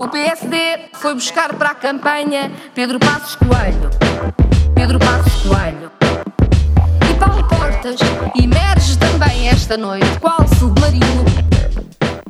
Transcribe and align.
O 0.00 0.08
PSD 0.08 0.56
foi 0.94 1.12
buscar 1.12 1.54
para 1.56 1.72
a 1.72 1.74
campanha 1.74 2.50
Pedro 2.74 2.98
Passos 2.98 3.36
Coelho. 3.36 3.90
Pedro 4.74 4.98
Passos 4.98 5.42
Coelho. 5.42 5.90
E 7.10 7.14
Paulo 7.18 7.46
Portas 7.46 8.00
emerge 8.34 8.96
também 8.96 9.48
esta 9.50 9.76
noite, 9.76 10.06
qual 10.18 10.48
submarino. 10.58 11.22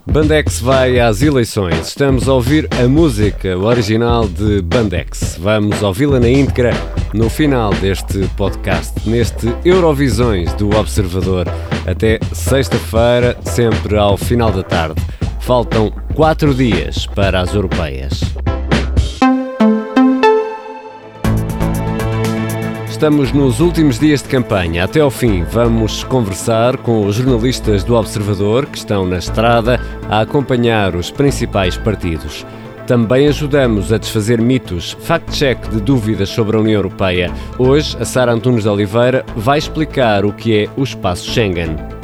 Bandex 0.05 0.59
vai 0.59 0.99
às 0.99 1.23
eleições. 1.23 1.87
Estamos 1.87 2.29
a 2.29 2.33
ouvir 2.33 2.69
a 2.83 2.89
música 2.89 3.57
original 3.57 4.27
de 4.27 4.61
Bandex. 4.63 5.37
Vamos 5.39 5.81
ouvi-la 5.81 6.19
na 6.19 6.29
íntegra 6.29 6.73
no 7.15 7.31
final 7.31 7.73
deste 7.75 8.27
podcast, 8.37 9.09
neste 9.09 9.47
Eurovisões 9.65 10.53
do 10.55 10.77
Observador. 10.77 11.47
Até 11.87 12.19
sexta-feira, 12.33 13.39
sempre 13.45 13.97
ao 13.97 14.17
final 14.17 14.51
da 14.51 14.65
tarde. 14.65 15.01
Faltam 15.39 15.93
quatro 16.21 16.55
dias 16.55 17.07
para 17.07 17.41
as 17.41 17.55
europeias. 17.55 18.21
Estamos 22.91 23.33
nos 23.33 23.59
últimos 23.59 23.99
dias 23.99 24.23
de 24.23 24.29
campanha. 24.29 24.85
Até 24.85 25.01
ao 25.01 25.11
fim, 25.11 25.45
vamos 25.45 26.05
conversar 26.05 26.77
com 26.77 27.07
os 27.07 27.17
jornalistas 27.17 27.83
do 27.85 27.95
Observador 27.95 28.67
que 28.67 28.77
estão 28.77 29.07
na 29.07 29.17
estrada 29.17 29.81
a 30.11 30.21
acompanhar 30.21 30.95
os 30.95 31.11
principais 31.11 31.79
partidos. 31.79 32.45
Também 32.87 33.27
ajudamos 33.27 33.91
a 33.91 33.97
desfazer 33.97 34.43
mitos, 34.43 34.95
fact-check 35.01 35.71
de 35.71 35.81
dúvidas 35.81 36.29
sobre 36.29 36.55
a 36.55 36.61
União 36.61 36.75
Europeia. 36.75 37.33
Hoje, 37.59 37.97
a 37.99 38.05
Sara 38.05 38.31
Antunes 38.31 38.65
de 38.65 38.69
Oliveira 38.69 39.25
vai 39.35 39.57
explicar 39.57 40.27
o 40.27 40.35
que 40.35 40.65
é 40.65 40.69
o 40.77 40.83
espaço 40.83 41.31
Schengen. 41.31 42.00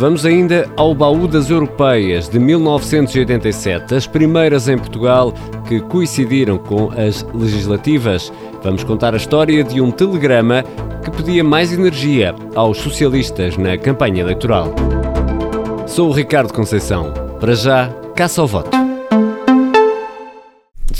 Vamos 0.00 0.24
ainda 0.24 0.66
ao 0.78 0.94
baú 0.94 1.28
das 1.28 1.50
europeias 1.50 2.26
de 2.26 2.38
1987, 2.38 3.94
as 3.94 4.06
primeiras 4.06 4.66
em 4.66 4.78
Portugal 4.78 5.30
que 5.68 5.78
coincidiram 5.78 6.56
com 6.56 6.90
as 6.92 7.22
legislativas. 7.34 8.32
Vamos 8.62 8.82
contar 8.82 9.12
a 9.12 9.18
história 9.18 9.62
de 9.62 9.78
um 9.78 9.90
telegrama 9.90 10.64
que 11.04 11.10
pedia 11.10 11.44
mais 11.44 11.70
energia 11.70 12.34
aos 12.54 12.78
socialistas 12.78 13.58
na 13.58 13.76
campanha 13.76 14.22
eleitoral. 14.22 14.74
Sou 15.86 16.08
o 16.08 16.12
Ricardo 16.12 16.54
Conceição. 16.54 17.12
Para 17.38 17.54
já, 17.54 17.90
caça 18.16 18.40
ao 18.40 18.46
voto. 18.46 18.70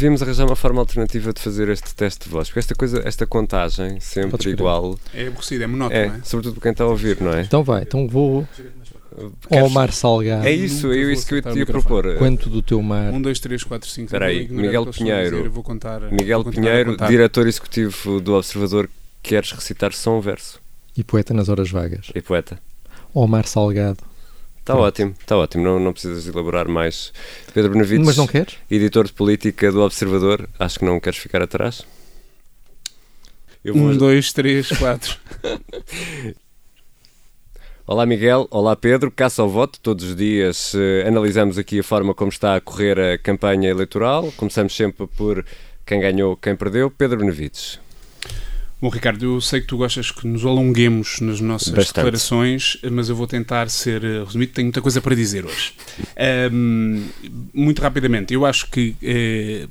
Devíamos 0.00 0.22
arranjar 0.22 0.46
uma 0.46 0.56
forma 0.56 0.80
alternativa 0.80 1.30
de 1.30 1.40
fazer 1.40 1.68
este 1.68 1.94
teste 1.94 2.24
de 2.24 2.30
voz, 2.30 2.48
porque 2.48 2.58
esta 2.58 2.74
coisa, 2.74 3.02
esta 3.04 3.26
contagem, 3.26 4.00
sempre 4.00 4.50
igual. 4.50 4.98
É 5.12 5.26
aborrecido, 5.26 5.64
é 5.64 5.66
monótono, 5.66 6.00
é, 6.00 6.08
não 6.08 6.14
é? 6.16 6.20
Sobretudo 6.22 6.54
para 6.54 6.62
quem 6.62 6.72
está 6.72 6.84
a 6.84 6.86
ouvir, 6.86 7.20
não 7.20 7.34
é? 7.34 7.42
Então 7.42 7.62
vai, 7.62 7.82
então 7.82 8.08
vou 8.08 8.48
Queres... 9.48 9.64
ao 9.64 9.70
mar 9.70 9.92
salgado. 9.92 10.46
É 10.46 10.52
isso, 10.52 10.92
é 10.92 10.96
isso 10.96 11.26
que 11.26 11.34
eu 11.34 11.42
te 11.42 11.58
ia 11.58 11.66
propor. 11.66 12.16
Quanto 12.16 12.48
do 12.48 12.62
teu 12.62 12.80
mar? 12.82 13.12
1, 13.12 13.22
2, 13.22 13.40
3, 13.40 13.64
4, 13.64 13.88
5. 13.88 14.06
Espera 14.06 14.26
aí, 14.26 14.48
Miguel 14.48 14.86
Pinheiro. 14.86 15.36
Dizer, 15.36 15.48
vou 15.48 15.62
contar, 15.62 16.00
Miguel 16.12 16.42
vou 16.42 16.52
Pinheiro, 16.52 16.96
diretor 16.96 17.46
executivo 17.46 18.20
do 18.20 18.34
Observador, 18.34 18.88
queres 19.22 19.52
recitar 19.52 19.92
só 19.92 20.16
um 20.16 20.20
verso? 20.20 20.60
E 20.96 21.02
poeta 21.02 21.34
nas 21.34 21.48
horas 21.48 21.70
vagas. 21.70 22.10
E 22.14 22.20
poeta. 22.20 22.58
Ao 23.14 23.26
mar 23.26 23.46
salgado. 23.46 23.98
Está 24.58 24.76
ótimo, 24.76 25.14
está 25.18 25.36
ótimo, 25.36 25.64
não, 25.64 25.80
não 25.80 25.92
precisas 25.92 26.26
elaborar 26.28 26.68
mais. 26.68 27.12
Pedro 27.52 27.72
Benavides, 27.72 28.06
Mas 28.06 28.16
não 28.16 28.26
queres? 28.26 28.56
editor 28.70 29.06
de 29.06 29.12
política 29.12 29.72
do 29.72 29.80
Observador, 29.80 30.48
acho 30.58 30.78
que 30.78 30.84
não 30.84 31.00
queres 31.00 31.18
ficar 31.18 31.42
atrás? 31.42 31.84
1, 33.64 33.96
2, 33.96 34.32
3, 34.32 34.68
4. 34.68 35.18
Olá 37.90 38.06
Miguel, 38.06 38.46
olá 38.52 38.76
Pedro, 38.76 39.10
caça 39.10 39.42
ao 39.42 39.48
voto. 39.48 39.80
Todos 39.80 40.04
os 40.04 40.14
dias 40.14 40.76
eh, 40.76 41.08
analisamos 41.08 41.58
aqui 41.58 41.80
a 41.80 41.82
forma 41.82 42.14
como 42.14 42.28
está 42.28 42.54
a 42.54 42.60
correr 42.60 42.96
a 43.00 43.18
campanha 43.18 43.68
eleitoral. 43.68 44.30
Começamos 44.36 44.76
sempre 44.76 45.08
por 45.08 45.44
quem 45.84 45.98
ganhou, 45.98 46.36
quem 46.36 46.54
perdeu. 46.54 46.88
Pedro 46.88 47.18
Benavides. 47.18 47.80
Bom, 48.80 48.90
Ricardo, 48.90 49.24
eu 49.24 49.40
sei 49.40 49.60
que 49.60 49.66
tu 49.66 49.76
gostas 49.76 50.12
que 50.12 50.24
nos 50.24 50.46
alonguemos 50.46 51.18
nas 51.20 51.40
nossas 51.40 51.70
Bastante. 51.70 51.96
declarações, 51.96 52.78
mas 52.92 53.08
eu 53.08 53.16
vou 53.16 53.26
tentar 53.26 53.68
ser 53.68 54.04
eh, 54.04 54.22
resumido. 54.24 54.52
Tenho 54.52 54.66
muita 54.66 54.80
coisa 54.80 55.00
para 55.00 55.16
dizer 55.16 55.44
hoje. 55.44 55.74
Um, 56.52 57.08
muito 57.52 57.82
rapidamente, 57.82 58.32
eu 58.32 58.46
acho 58.46 58.70
que 58.70 58.94
eh, 59.02 59.66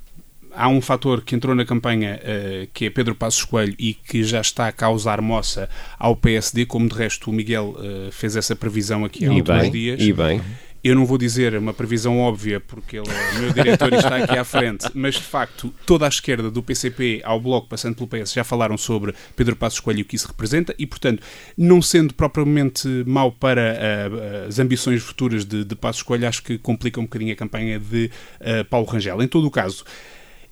há 0.53 0.67
um 0.67 0.81
fator 0.81 1.21
que 1.21 1.35
entrou 1.35 1.55
na 1.55 1.65
campanha 1.65 2.19
uh, 2.19 2.67
que 2.73 2.85
é 2.85 2.89
Pedro 2.89 3.15
Passos 3.15 3.43
Coelho 3.43 3.75
e 3.77 3.93
que 3.93 4.23
já 4.23 4.41
está 4.41 4.67
a 4.67 4.71
causar 4.71 5.21
moça 5.21 5.69
ao 5.97 6.15
PSD, 6.15 6.65
como 6.65 6.87
de 6.87 6.95
resto 6.95 7.29
o 7.29 7.33
Miguel 7.33 7.75
uh, 7.77 8.11
fez 8.11 8.35
essa 8.35 8.55
previsão 8.55 9.05
aqui 9.05 9.25
há 9.25 9.31
alguns 9.31 9.71
dias. 9.71 10.01
E 10.01 10.13
bem. 10.13 10.41
Eu 10.81 10.95
não 10.95 11.05
vou 11.05 11.17
dizer 11.17 11.57
uma 11.57 11.73
previsão 11.73 12.19
óbvia, 12.19 12.61
porque 12.61 12.97
ele 12.97 13.09
é 13.09 13.37
o 13.37 13.41
meu 13.41 13.53
diretor 13.53 13.91
e 13.91 13.97
está 13.97 14.15
aqui 14.15 14.37
à 14.37 14.45
frente, 14.45 14.87
mas 14.95 15.15
de 15.15 15.23
facto, 15.23 15.73
toda 15.85 16.05
a 16.05 16.07
esquerda, 16.07 16.49
do 16.49 16.63
PCP 16.63 17.21
ao 17.25 17.39
Bloco, 17.39 17.67
passando 17.67 17.95
pelo 17.95 18.07
PS, 18.07 18.31
já 18.31 18.45
falaram 18.45 18.77
sobre 18.77 19.13
Pedro 19.35 19.57
Passos 19.57 19.81
Coelho 19.81 19.99
e 19.99 20.01
o 20.03 20.05
que 20.05 20.15
isso 20.15 20.27
representa, 20.27 20.73
e 20.79 20.87
portanto, 20.87 21.21
não 21.57 21.81
sendo 21.81 22.13
propriamente 22.13 22.87
mau 23.05 23.29
para 23.29 23.77
uh, 23.77 24.47
as 24.47 24.57
ambições 24.57 25.03
futuras 25.03 25.43
de, 25.43 25.65
de 25.65 25.75
Passos 25.75 26.01
Coelho, 26.01 26.25
acho 26.25 26.41
que 26.41 26.57
complica 26.57 26.97
um 26.97 27.03
bocadinho 27.03 27.33
a 27.33 27.35
campanha 27.35 27.77
de 27.77 28.09
uh, 28.39 28.63
Paulo 28.69 28.87
Rangel. 28.87 29.21
Em 29.21 29.27
todo 29.27 29.47
o 29.47 29.51
caso, 29.51 29.83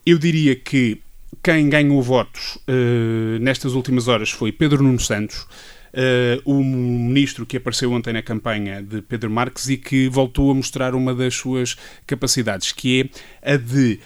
eu 0.09 0.18
diria 0.18 0.56
que 0.56 1.01
quem 1.44 1.69
ganhou 1.69 2.01
votos 2.01 2.57
uh, 2.68 3.40
nestas 3.41 3.73
últimas 3.73 4.07
horas 4.07 4.31
foi 4.31 4.51
Pedro 4.51 4.81
Nuno 4.84 5.00
Santos, 5.00 5.45
Uh, 5.94 6.38
o 6.45 6.63
ministro 6.63 7.44
que 7.44 7.57
apareceu 7.57 7.91
ontem 7.91 8.13
na 8.13 8.22
campanha 8.22 8.84
de 8.84 9.01
Pedro 9.01 9.31
Marques 9.31 9.67
e 9.67 9.78
que 9.78 10.07
voltou 10.09 10.51
a 10.51 10.53
mostrar 10.53 10.94
uma 10.94 11.16
das 11.16 11.34
suas 11.34 11.75
capacidades, 12.06 12.72
que 12.72 13.09
é 13.41 13.53
a 13.53 13.57
de 13.57 14.00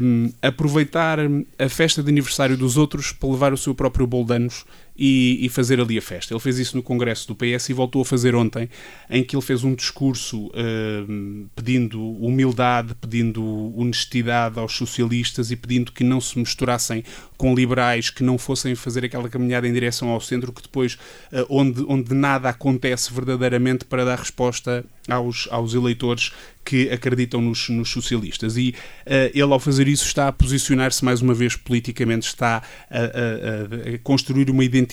um, 0.00 0.32
aproveitar 0.40 1.18
a 1.58 1.68
festa 1.68 2.02
de 2.02 2.08
aniversário 2.08 2.56
dos 2.56 2.78
outros 2.78 3.12
para 3.12 3.28
levar 3.28 3.52
o 3.52 3.56
seu 3.56 3.74
próprio 3.74 4.06
bolo 4.06 4.24
de 4.24 4.34
anos 4.34 4.64
e, 4.98 5.44
e, 5.44 5.48
fazer 5.48 5.80
ali 5.80 5.98
a 5.98 6.02
festa. 6.02 6.32
Ele 6.32 6.40
fez 6.40 6.58
isso 6.58 6.76
no 6.76 6.82
Congresso 6.82 7.28
do 7.28 7.34
PS 7.34 7.68
e 7.68 7.72
voltou 7.72 8.02
a 8.02 8.04
fazer 8.04 8.34
ontem, 8.34 8.68
em 9.10 9.22
que 9.22 9.36
ele 9.36 9.42
fez 9.42 9.62
um 9.62 9.74
discurso 9.74 10.46
uh, 10.46 11.48
pedindo 11.54 12.00
humildade, 12.00 12.94
pedindo 12.94 13.44
honestidade 13.76 14.58
aos 14.58 14.74
socialistas 14.74 15.50
e 15.50 15.56
pedindo 15.56 15.92
que 15.92 16.02
não 16.02 16.20
se 16.20 16.38
misturassem 16.38 17.04
com 17.36 17.54
liberais, 17.54 18.08
que 18.08 18.22
não 18.22 18.38
fossem 18.38 18.74
fazer 18.74 19.04
aquela 19.04 19.28
caminhada 19.28 19.68
em 19.68 19.72
direção 19.72 20.08
ao 20.08 20.20
centro, 20.20 20.52
que 20.52 20.62
depois, 20.62 20.94
uh, 20.94 21.46
onde, 21.50 21.84
onde 21.86 22.14
nada 22.14 22.48
acontece 22.48 23.12
verdadeiramente 23.12 23.84
para 23.84 24.04
dar 24.04 24.18
resposta 24.18 24.84
aos, 25.08 25.46
aos 25.50 25.74
eleitores 25.74 26.32
que 26.64 26.90
acreditam 26.90 27.40
nos, 27.40 27.68
nos 27.68 27.90
socialistas. 27.90 28.56
E 28.56 28.70
uh, 29.06 29.30
ele, 29.32 29.52
ao 29.52 29.60
fazer 29.60 29.86
isso, 29.86 30.04
está 30.04 30.26
a 30.26 30.32
posicionar-se 30.32 31.04
mais 31.04 31.20
uma 31.20 31.34
vez 31.34 31.54
politicamente, 31.54 32.26
está 32.26 32.62
a, 32.90 32.98
a, 32.98 33.94
a 33.94 33.98
construir 34.02 34.50
uma 34.50 34.64
identidade 34.64 34.85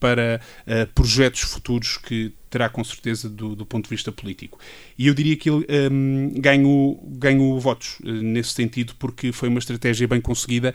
para 0.00 0.40
uh, 0.66 0.86
projetos 0.94 1.42
futuros 1.42 1.96
que 1.96 2.32
terá 2.50 2.68
com 2.68 2.84
certeza 2.84 3.28
do, 3.28 3.56
do, 3.56 3.66
ponto 3.66 3.84
de 3.84 3.90
vista 3.90 4.12
político. 4.12 4.58
E 4.98 5.08
eu 5.08 5.14
diria 5.14 5.36
que 5.36 5.50
ele 5.50 5.66
um, 5.90 6.34
ganhou, 6.36 7.02
ganhou 7.18 7.58
votos 7.60 7.98
uh, 8.00 8.10
nesse 8.10 8.50
sentido, 8.50 8.94
porque 8.98 9.32
foi 9.32 9.48
uma 9.48 9.58
estratégia 9.58 10.06
bem 10.06 10.20
conseguida. 10.20 10.74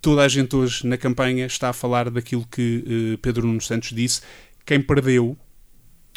Toda 0.00 0.22
a 0.22 0.28
gente 0.28 0.54
hoje 0.56 0.86
na 0.86 0.96
campanha 0.96 1.44
está 1.46 1.68
a 1.68 1.72
falar 1.72 2.08
daquilo 2.10 2.46
que 2.50 2.84
uh, 3.14 3.18
Pedro 3.18 3.46
Nuno 3.46 3.60
Santos 3.60 3.90
disse. 3.90 4.22
Quem 4.64 4.80
perdeu 4.80 5.36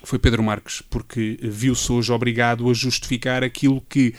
foi 0.03 0.17
Pedro 0.17 0.43
Marques, 0.43 0.81
porque 0.89 1.37
viu-se 1.41 1.91
hoje 1.91 2.11
obrigado 2.11 2.69
a 2.69 2.73
justificar 2.73 3.43
aquilo 3.43 3.81
que, 3.87 4.13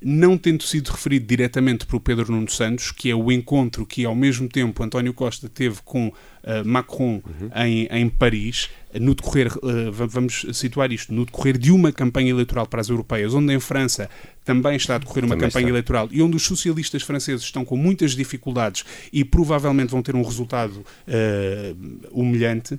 não 0.00 0.36
tendo 0.36 0.62
sido 0.62 0.90
referido 0.90 1.26
diretamente 1.26 1.86
por 1.86 2.00
Pedro 2.00 2.30
Nuno 2.30 2.50
Santos, 2.50 2.90
que 2.90 3.10
é 3.10 3.14
o 3.14 3.32
encontro 3.32 3.86
que 3.86 4.04
ao 4.04 4.14
mesmo 4.14 4.48
tempo 4.48 4.82
António 4.82 5.14
Costa 5.14 5.48
teve 5.48 5.78
com 5.84 6.08
uh, 6.08 6.64
Macron 6.64 7.22
uhum. 7.24 7.50
em, 7.64 7.88
em 7.90 8.08
Paris, 8.08 8.68
no 9.00 9.14
decorrer, 9.14 9.48
uh, 9.58 10.06
vamos 10.08 10.46
situar 10.52 10.92
isto, 10.92 11.12
no 11.12 11.24
decorrer 11.24 11.58
de 11.58 11.70
uma 11.70 11.92
campanha 11.92 12.30
eleitoral 12.30 12.66
para 12.66 12.80
as 12.80 12.88
europeias, 12.88 13.34
onde 13.34 13.52
em 13.52 13.60
França 13.60 14.08
também 14.44 14.76
está 14.76 14.94
a 14.94 14.98
decorrer 14.98 15.24
uma 15.24 15.34
também 15.34 15.48
campanha 15.48 15.64
está. 15.64 15.70
eleitoral 15.70 16.08
e 16.12 16.22
onde 16.22 16.36
os 16.36 16.44
socialistas 16.44 17.02
franceses 17.02 17.42
estão 17.42 17.64
com 17.64 17.76
muitas 17.76 18.12
dificuldades 18.12 18.84
e 19.12 19.24
provavelmente 19.24 19.90
vão 19.90 20.00
ter 20.00 20.14
um 20.14 20.22
resultado 20.22 20.76
uh, 20.76 22.08
humilhante, 22.12 22.74
uh, 22.74 22.78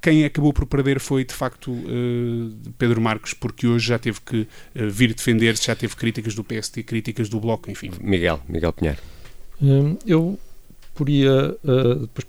quem 0.00 0.24
acabou 0.24 0.52
por 0.52 0.64
perder 0.64 0.98
foi 0.98 1.24
de 1.24 1.34
facto 1.34 1.70
uh, 1.70 2.72
Pedro 2.78 3.00
Marques, 3.00 3.34
porque 3.34 3.66
hoje 3.66 3.88
já 3.88 3.98
teve 3.98 4.20
que 4.22 4.48
vir 4.74 5.12
defender-se, 5.12 5.66
já 5.66 5.74
teve 5.74 5.94
críticas 5.94 6.34
do 6.34 6.42
PST, 6.42 6.82
críticas 6.82 7.28
do 7.28 7.38
Bloco, 7.38 7.70
enfim. 7.70 7.90
Miguel, 8.00 8.40
Miguel 8.48 8.72
Pinheiro. 8.72 8.98
Hum, 9.60 9.98
eu 10.06 10.38
podia 10.94 11.54
depois 12.00 12.26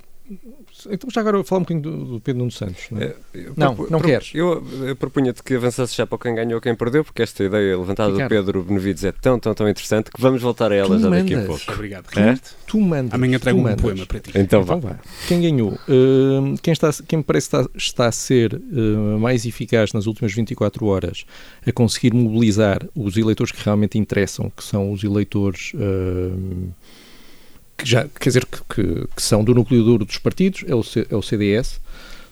Então 0.90 1.10
já 1.10 1.22
agora 1.22 1.44
falar 1.44 1.60
um 1.60 1.64
bocadinho 1.64 1.82
do, 1.84 2.06
do 2.14 2.20
Pedro 2.20 2.40
Nuno 2.40 2.52
Santos. 2.52 2.86
Não, 2.92 3.02
é? 3.02 3.16
Eu 3.34 3.54
não, 3.56 3.76
propu- 3.76 3.92
não 3.92 4.00
pro- 4.00 4.08
queres. 4.10 4.32
Eu, 4.36 4.64
eu 4.86 4.96
propunha-te 4.96 5.42
que 5.42 5.56
avançasse 5.56 5.96
já 5.96 6.06
para 6.06 6.18
quem 6.18 6.36
ganhou 6.36 6.62
quem 6.62 6.76
perdeu, 6.76 7.04
porque 7.04 7.22
esta 7.22 7.44
ideia 7.44 7.78
levantada 7.78 8.12
Ricardo. 8.12 8.30
do 8.30 8.36
Pedro 8.46 8.64
Benevides 8.64 9.04
é 9.04 9.12
tão, 9.12 9.40
tão, 9.40 9.54
tão 9.54 9.68
interessante 9.68 10.12
que 10.12 10.22
vamos 10.22 10.42
voltar 10.42 10.72
a 10.72 10.76
ela 10.76 10.96
Tu 10.96 11.02
já 11.02 11.10
daqui 11.10 11.34
a 11.34 11.38
mandas. 11.38 11.64
pouco. 11.64 11.74
Obrigado, 11.74 12.06
É? 12.16 12.20
Ricardo. 12.20 12.42
Tu 12.68 12.80
mandas. 12.80 13.14
Amanhã 13.14 13.40
trago 13.40 13.60
um 13.60 13.64
mandas. 13.64 13.82
poema 13.82 14.06
para 14.06 14.20
ti. 14.20 14.30
Então. 14.36 14.62
Então 14.62 14.80
vá. 14.82 15.00
Quem 15.28 15.42
ganhou? 15.42 15.78
Hum, 15.90 16.56
quem, 16.62 16.72
está, 16.74 16.92
quem 17.08 17.18
me 17.18 17.24
parece 17.24 17.48
está, 17.48 17.66
está 17.76 18.06
a 18.08 18.12
ser 18.12 18.54
hum, 18.72 19.18
mais 19.20 19.46
eficaz 19.46 19.94
nas 19.94 20.06
últimas 20.06 20.34
24 20.34 20.86
horas 20.86 21.26
a 21.66 21.72
conseguir 21.72 22.14
mobilizar 22.14 22.86
os 22.96 23.18
eleitores 23.18 23.52
que 23.52 23.64
realmente 23.64 23.98
interessam, 23.98 24.50
que 24.56 24.64
são 24.64 24.92
os 24.92 25.04
eleitores 25.04 25.72
hum, 25.76 26.70
que 27.78 27.86
já, 27.88 28.06
quer 28.08 28.30
dizer, 28.30 28.46
que, 28.46 28.60
que- 28.74 29.08
que 29.16 29.22
são 29.22 29.44
do 29.44 29.54
núcleo 29.54 29.84
duro 29.84 30.06
dos 30.06 30.18
partidos, 30.18 30.64
é 30.68 30.76
o, 30.76 30.84
C- 30.84 31.08
é 31.10 31.16
o 31.16 31.22
CDS. 31.22 31.80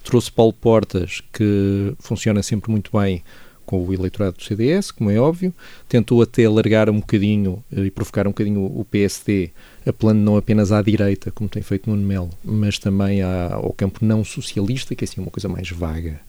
Trouxe 0.04 0.32
Paulo 0.32 0.54
Portas, 0.54 1.22
que 1.34 1.94
funciona 2.00 2.44
sempre 2.44 2.70
muito 2.72 2.92
bem 2.98 3.24
com 3.66 3.84
o 3.84 3.92
eleitorado 3.94 4.38
do 4.38 4.44
CDS, 4.44 4.92
como 4.92 5.10
é 5.10 5.20
óbvio. 5.20 5.52
Tentou 5.90 6.22
até 6.22 6.46
alargar 6.46 6.88
um 6.90 7.00
bocadinho 7.00 7.64
eh, 7.76 7.86
e 7.86 7.92
provocar 7.92 8.28
um 8.28 8.30
bocadinho 8.30 8.62
o 8.66 8.86
PSD, 8.86 9.50
apelando 9.86 10.20
não 10.22 10.38
apenas 10.38 10.72
à 10.72 10.82
direita, 10.84 11.32
como 11.32 11.50
tem 11.50 11.64
feito 11.64 11.90
Nuno 11.90 12.04
Melo, 12.06 12.30
mas 12.44 12.78
também 12.78 13.24
ao 13.24 13.74
campo 13.74 14.06
não 14.06 14.24
socialista, 14.24 14.94
que 14.96 15.04
é 15.04 15.08
assim 15.08 15.20
uma 15.22 15.32
coisa 15.32 15.48
mais 15.50 15.68
vaga. 15.72 16.20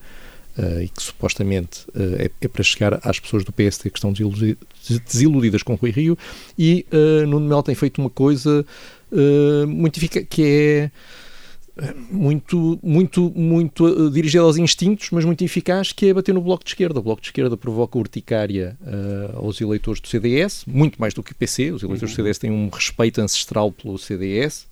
eh, 0.58 0.84
e 0.84 0.88
que 0.88 1.02
supostamente 1.02 1.80
eh, 1.94 2.30
é, 2.40 2.46
é 2.46 2.48
para 2.48 2.62
chegar 2.62 2.98
às 3.02 3.20
pessoas 3.20 3.44
do 3.44 3.52
PSD 3.52 3.90
que 3.90 3.98
estão 3.98 4.10
desiludi- 4.10 4.56
desiludidas 5.06 5.62
com 5.62 5.74
Rui 5.74 5.90
Rio 5.90 6.16
e 6.58 6.86
eh, 6.90 7.26
Nuno 7.26 7.46
Melo 7.46 7.62
tem 7.62 7.74
feito 7.74 8.00
uma 8.00 8.08
coisa 8.08 8.64
eh, 9.12 9.66
muito 9.66 9.98
eficaz, 9.98 10.26
que 10.28 10.42
é 10.42 10.90
muito, 12.10 12.78
muito, 12.82 13.30
muito 13.34 13.86
eh, 13.86 14.10
dirigida 14.10 14.42
aos 14.42 14.56
instintos, 14.56 15.10
mas 15.10 15.24
muito 15.24 15.44
eficaz, 15.44 15.92
que 15.92 16.06
é 16.06 16.14
bater 16.14 16.34
no 16.34 16.40
Bloco 16.40 16.64
de 16.64 16.70
Esquerda. 16.70 17.00
O 17.00 17.02
Bloco 17.02 17.20
de 17.20 17.28
Esquerda 17.28 17.56
provoca 17.56 17.98
urticária 17.98 18.78
eh, 18.86 19.30
aos 19.34 19.60
eleitores 19.60 20.00
do 20.00 20.08
CDS, 20.08 20.64
muito 20.66 20.98
mais 20.98 21.12
do 21.12 21.22
que 21.22 21.32
o 21.32 21.34
PC. 21.34 21.72
Os 21.72 21.82
eleitores 21.82 22.12
do 22.12 22.16
CDS 22.16 22.38
têm 22.38 22.50
um 22.50 22.70
respeito 22.70 23.20
ancestral 23.20 23.70
pelo 23.70 23.98
CDS, 23.98 24.66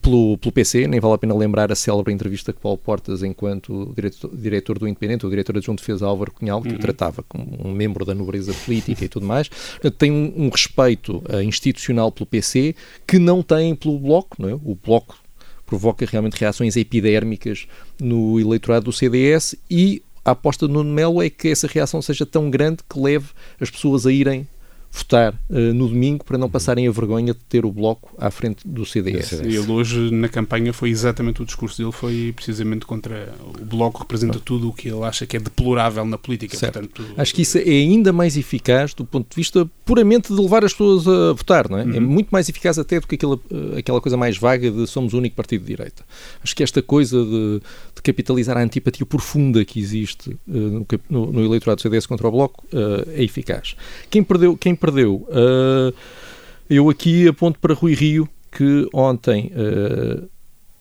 pelo, 0.00 0.38
pelo 0.38 0.52
PC. 0.52 0.86
Nem 0.86 1.00
vale 1.00 1.14
a 1.14 1.18
pena 1.18 1.34
lembrar 1.34 1.72
a 1.72 1.74
célebre 1.74 2.12
entrevista 2.12 2.52
que 2.52 2.60
Paulo 2.60 2.78
Portas, 2.78 3.24
enquanto 3.24 3.92
diretor, 3.96 4.30
diretor 4.32 4.78
do 4.78 4.86
Independente, 4.86 5.26
o 5.26 5.30
diretor 5.30 5.56
adjunto 5.56 5.82
fez 5.82 6.04
a 6.04 6.06
Álvaro 6.06 6.30
Cunhal, 6.30 6.62
que 6.62 6.68
o 6.68 6.78
tratava 6.78 7.24
como 7.28 7.66
um 7.66 7.72
membro 7.72 8.04
da 8.04 8.14
nobreza 8.14 8.54
política 8.64 9.04
e 9.04 9.08
tudo 9.08 9.26
mais. 9.26 9.48
Portanto, 9.48 9.96
tem 9.96 10.12
um, 10.12 10.32
um 10.36 10.48
respeito 10.50 11.20
eh, 11.28 11.42
institucional 11.42 12.12
pelo 12.12 12.26
PC 12.26 12.76
que 13.04 13.18
não 13.18 13.42
tem 13.42 13.74
pelo 13.74 13.98
Bloco. 13.98 14.40
Não 14.40 14.48
é? 14.48 14.54
O 14.54 14.78
Bloco 14.80 15.16
provoca 15.66 16.06
realmente 16.06 16.36
reações 16.36 16.76
epidérmicas 16.76 17.66
no 18.00 18.38
eleitorado 18.38 18.86
do 18.86 18.92
CDS 18.92 19.56
e 19.70 20.02
a 20.24 20.30
aposta 20.30 20.66
de 20.66 20.72
Nuno 20.72 20.92
Melo 20.92 21.22
é 21.22 21.28
que 21.28 21.48
essa 21.48 21.66
reação 21.66 22.00
seja 22.00 22.24
tão 22.24 22.50
grande 22.50 22.78
que 22.88 22.98
leve 22.98 23.26
as 23.60 23.70
pessoas 23.70 24.06
a 24.06 24.12
irem 24.12 24.46
votar 24.94 25.34
eh, 25.50 25.72
no 25.72 25.88
domingo 25.88 26.24
para 26.24 26.38
não 26.38 26.48
passarem 26.48 26.86
a 26.86 26.90
vergonha 26.90 27.34
de 27.34 27.40
ter 27.40 27.64
o 27.64 27.72
Bloco 27.72 28.14
à 28.16 28.30
frente 28.30 28.66
do 28.66 28.86
CDS. 28.86 29.32
Ele 29.32 29.58
hoje 29.58 30.10
na 30.12 30.28
campanha 30.28 30.72
foi 30.72 30.90
exatamente 30.90 31.42
o 31.42 31.44
discurso 31.44 31.78
dele 31.78 31.90
foi 31.90 32.32
precisamente 32.34 32.86
contra 32.86 33.34
o 33.60 33.64
bloco 33.64 33.98
representa 33.98 34.38
tudo 34.38 34.68
o 34.68 34.72
que 34.72 34.88
ele 34.88 35.02
acha 35.02 35.26
que 35.26 35.36
é 35.36 35.40
deplorável 35.40 36.04
na 36.04 36.16
política. 36.16 36.56
Certo. 36.56 36.80
Portanto, 36.80 37.04
Acho 37.16 37.34
que 37.34 37.42
isso 37.42 37.58
é 37.58 37.62
ainda 37.62 38.12
mais 38.12 38.36
eficaz 38.36 38.94
do 38.94 39.04
ponto 39.04 39.28
de 39.28 39.34
vista 39.34 39.68
puramente 39.84 40.34
de 40.34 40.40
levar 40.40 40.64
as 40.64 40.72
pessoas 40.72 41.06
a 41.06 41.32
votar, 41.34 41.68
não 41.68 41.76
é? 41.78 41.82
É 41.82 42.00
muito 42.00 42.28
mais 42.30 42.48
eficaz 42.48 42.78
até 42.78 42.98
do 42.98 43.06
que 43.06 43.16
aquela, 43.16 43.38
aquela 43.78 44.00
coisa 44.00 44.16
mais 44.16 44.38
vaga 44.38 44.70
de 44.70 44.86
somos 44.86 45.12
o 45.12 45.18
único 45.18 45.36
partido 45.36 45.60
de 45.60 45.66
direita. 45.68 46.02
Acho 46.42 46.56
que 46.56 46.62
esta 46.62 46.80
coisa 46.80 47.22
de, 47.22 47.60
de 47.94 48.02
capitalizar 48.02 48.56
a 48.56 48.62
antipatia 48.62 49.04
profunda 49.04 49.64
que 49.64 49.78
existe 49.78 50.30
eh, 50.30 50.96
no, 51.10 51.32
no- 51.32 51.44
eleitorado 51.44 51.76
do 51.78 51.82
CDS 51.82 52.06
contra 52.06 52.26
o 52.26 52.30
Bloco 52.30 52.64
eh, 52.72 53.20
é 53.20 53.22
eficaz. 53.24 53.76
Quem 54.08 54.22
perdeu, 54.24 54.56
quem 54.56 54.74
perdeu 54.74 55.28
eh, 55.30 55.92
eu 56.70 56.88
aqui 56.88 57.28
aponto 57.28 57.58
para 57.58 57.74
Rui 57.74 57.92
Rio, 57.94 58.26
que 58.50 58.88
ontem 58.92 59.52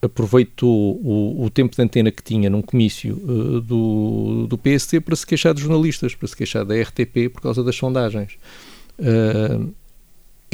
aproveitou 0.02 1.00
o, 1.04 1.44
o 1.46 1.50
tempo 1.50 1.76
de 1.76 1.82
antena 1.82 2.12
que 2.12 2.22
tinha 2.22 2.50
num 2.50 2.62
comício 2.62 3.22
eh, 3.24 3.62
do, 3.66 4.48
do 4.48 4.58
PST 4.58 5.00
para 5.00 5.16
se 5.16 5.26
queixar 5.26 5.54
dos 5.54 5.64
jornalistas, 5.64 6.14
para 6.14 6.28
se 6.28 6.36
queixar 6.36 6.66
da 6.66 6.76
RTP 6.76 7.30
por 7.32 7.42
causa 7.42 7.64
das 7.64 7.76
sondagens. 7.76 8.34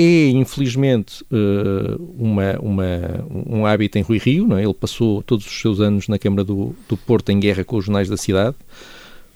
É, 0.01 0.30
infelizmente, 0.30 1.25
eh, 1.30 1.96
uma, 2.18 2.57
uma- 2.62 3.25
um 3.46 3.66
hábito 3.66 3.98
em 3.98 4.01
Rui 4.01 4.18
Rio, 4.18 4.48
não 4.48 4.57
é? 4.57 4.63
ele 4.63 4.74
passou 4.74 5.22
todos 5.22 5.46
os 5.46 5.60
seus 5.62 5.81
anos 5.81 6.07
na 6.07 6.18
Câmara 6.18 6.44
do, 6.46 6.74
do 6.88 6.96
Porto 6.96 7.31
em 7.31 7.40
guerra 7.40 7.66
com 7.66 7.75
os 7.75 7.84
jornais 7.86 8.07
da 8.07 8.16
cidade, 8.16 8.56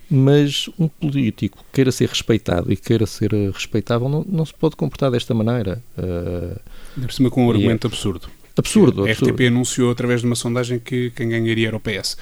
mas 0.09 0.69
um 0.79 0.87
político 0.87 1.57
que 1.57 1.63
queira 1.73 1.91
ser 1.91 2.07
respeitado 2.07 2.71
e 2.71 2.77
queira 2.77 3.05
ser 3.05 3.33
eh, 3.33 3.49
respeitável 3.53 4.07
não, 4.07 4.25
não 4.27 4.45
se 4.45 4.53
pode 4.53 4.77
comportar 4.77 5.11
desta 5.11 5.33
maneira. 5.33 5.83
Ainda 5.97 7.07
por 7.07 7.11
cima 7.11 7.29
com 7.29 7.41
um 7.45 7.47
E 7.47 7.51
é- 7.51 7.55
argumento 7.57 7.85
absurdo. 7.87 8.29
absurdo, 8.55 9.05
A 9.05 9.09
absurdo. 9.09 9.33
RTP 9.33 9.47
anunciou 9.47 9.91
através 9.91 10.21
de 10.21 10.27
uma 10.27 10.35
sondagem 10.35 10.79
que 10.79 11.11
quem 11.11 11.27
ganharia 11.27 11.67
era 11.67 11.75
o 11.75 11.79
PS. 11.81 12.15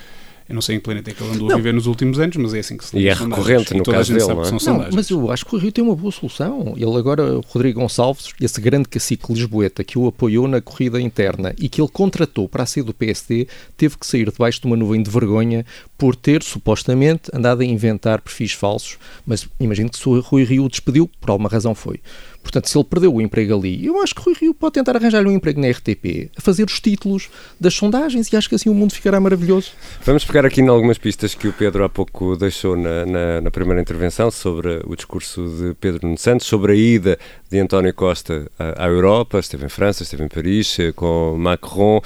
Eu 0.51 0.55
não 0.55 0.61
sei 0.61 0.75
em 0.75 0.79
que 0.79 0.83
planeta 0.83 1.09
é 1.09 1.13
que 1.13 1.23
ele 1.23 1.33
andou 1.33 1.47
Não. 1.47 1.55
a 1.55 1.57
viver 1.57 1.73
nos 1.73 1.87
últimos 1.87 2.19
anos, 2.19 2.35
mas 2.35 2.53
é 2.53 2.59
assim 2.59 2.75
que 2.75 2.83
se 2.83 2.97
E 2.97 3.03
lê 3.03 3.07
é 3.07 3.13
recorrente 3.13 3.73
E 3.73 3.77
no 3.77 3.83
caso 3.85 4.13
dele, 4.13 4.27
não 4.27 4.43
é? 4.43 4.51
Não, 4.51 4.89
mas 4.93 5.09
eu 5.09 5.31
acho 5.31 5.45
que 5.45 5.55
o 5.55 5.57
Rio 5.57 5.71
tem 5.71 5.81
uma 5.81 5.95
boa 5.95 6.11
solução. 6.11 6.73
Ele 6.75 6.97
agora, 6.97 7.37
o 7.37 7.39
Rodrigo 7.39 7.79
Gonçalves, 7.79 8.33
esse 8.39 8.59
grande 8.59 8.89
cacique 8.89 9.31
lisboeta 9.31 9.81
que 9.81 9.97
o 9.97 10.07
apoiou 10.07 10.49
na 10.49 10.59
corrida 10.59 10.99
interna 10.99 11.55
e 11.57 11.69
que 11.69 11.79
ele 11.79 11.87
contratou 11.87 12.49
para 12.49 12.63
a 12.63 12.65
sede 12.65 12.87
do 12.87 12.93
PSD, 12.93 13.47
teve 13.77 13.97
que 13.97 14.05
sair 14.05 14.29
debaixo 14.29 14.59
de 14.59 14.67
uma 14.67 14.75
nuvem 14.75 15.01
de 15.01 15.09
vergonha 15.09 15.65
por 15.97 16.17
ter, 16.17 16.43
supostamente, 16.43 17.31
andado 17.33 17.61
a 17.61 17.65
inventar 17.65 18.19
perfis 18.19 18.51
falsos. 18.51 18.97
Mas 19.25 19.47
imagino 19.57 19.89
que 19.89 19.97
se 19.97 20.09
o 20.09 20.19
Rui 20.19 20.43
Rio 20.43 20.65
o 20.65 20.69
despediu, 20.69 21.09
por 21.21 21.29
alguma 21.29 21.47
razão 21.47 21.73
foi. 21.73 22.01
Portanto, 22.41 22.67
se 22.67 22.77
ele 22.77 22.83
perdeu 22.85 23.13
o 23.13 23.21
emprego 23.21 23.55
ali, 23.57 23.85
eu 23.85 24.01
acho 24.01 24.13
que 24.15 24.21
Rui 24.21 24.33
Rio 24.39 24.53
pode 24.53 24.73
tentar 24.73 24.95
arranjar 24.95 25.25
um 25.25 25.31
emprego 25.31 25.61
na 25.61 25.69
RTP, 25.69 26.29
a 26.35 26.41
fazer 26.41 26.65
os 26.65 26.79
títulos 26.79 27.29
das 27.59 27.73
sondagens 27.73 28.27
e 28.31 28.35
acho 28.35 28.49
que 28.49 28.55
assim 28.55 28.69
o 28.69 28.73
mundo 28.73 28.93
ficará 28.93 29.19
maravilhoso. 29.19 29.71
Vamos 30.03 30.25
pegar 30.25 30.45
aqui 30.45 30.59
em 30.61 30.67
algumas 30.67 30.97
pistas 30.97 31.33
que 31.35 31.47
o 31.47 31.53
Pedro 31.53 31.83
há 31.83 31.89
pouco 31.89 32.35
deixou 32.35 32.75
na, 32.75 33.05
na- 33.05 33.41
na 33.41 33.51
primeira 33.51 33.79
intervenção 33.81 34.29
sobre 34.31 34.81
o 34.85 34.95
discurso 34.95 35.47
de 35.47 35.73
Pedro 35.75 35.99
Nuno 36.07 36.17
Santos, 36.17 36.47
sobre 36.47 36.73
a 36.73 36.75
ida 36.75 37.17
de 37.49 37.59
António 37.59 37.93
Costa 37.93 38.49
à, 38.57 38.85
à 38.85 38.87
Europa, 38.87 39.39
esteve 39.39 39.65
em 39.65 39.69
França, 39.69 40.03
esteve 40.03 40.23
em 40.23 40.27
Paris, 40.27 40.77
eh, 40.79 40.91
com 40.91 41.35
Macron. 41.37 42.01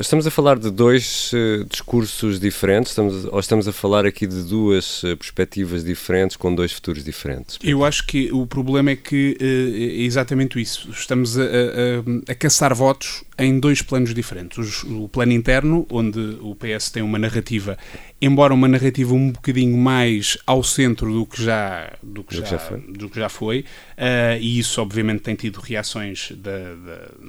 Estamos 0.00 0.26
a 0.26 0.30
falar 0.30 0.58
de 0.58 0.70
dois 0.70 1.30
eh, 1.32 1.64
discursos 1.70 2.40
diferentes, 2.40 2.90
estamos, 2.90 3.24
ou 3.26 3.38
estamos 3.38 3.68
a 3.68 3.72
falar 3.72 4.04
aqui 4.04 4.26
de 4.26 4.42
duas 4.42 5.02
eh, 5.04 5.14
perspectivas 5.14 5.84
diferentes 5.84 6.36
com 6.36 6.52
dois 6.52 6.72
futuros 6.72 7.04
diferentes? 7.04 7.58
Eu 7.62 7.84
acho 7.84 8.04
que 8.06 8.30
o 8.32 8.44
problema 8.46 8.90
é 8.90 8.96
que 8.96 9.36
eh, 9.40 10.00
é 10.00 10.02
exatamente 10.02 10.60
isso. 10.60 10.90
Estamos 10.90 11.38
a, 11.38 11.42
a- 11.44 12.32
a- 12.32 12.34
caçar 12.34 12.74
votos 12.74 13.22
em 13.38 13.60
dois 13.60 13.82
planos 13.82 14.12
diferentes. 14.12 14.82
O 14.84 15.08
plano 15.08 15.32
interno, 15.32 15.86
onde 15.90 16.18
o 16.40 16.56
PS 16.56 16.90
tem 16.90 17.02
uma 17.02 17.18
narrativa, 17.18 17.78
embora 18.24 18.54
uma 18.54 18.66
narrativa 18.66 19.12
um 19.14 19.30
bocadinho 19.30 19.76
mais 19.76 20.38
ao 20.46 20.62
centro 20.62 21.12
do 21.12 21.26
que 21.26 21.42
já, 21.42 21.92
do 22.02 22.24
que 22.24 22.36
Do 22.36 22.42
que 22.42 22.48
já, 22.48 22.56
já 22.56 22.58
foi. 22.58 22.80
do 22.80 23.10
que 23.10 23.20
já 23.20 23.28
foi, 23.28 23.64
eh, 23.96 24.38
e 24.40 24.58
isso 24.58 24.80
obviamente 24.80 25.20
tem 25.20 25.34
tido 25.34 25.60
reações 25.60 26.32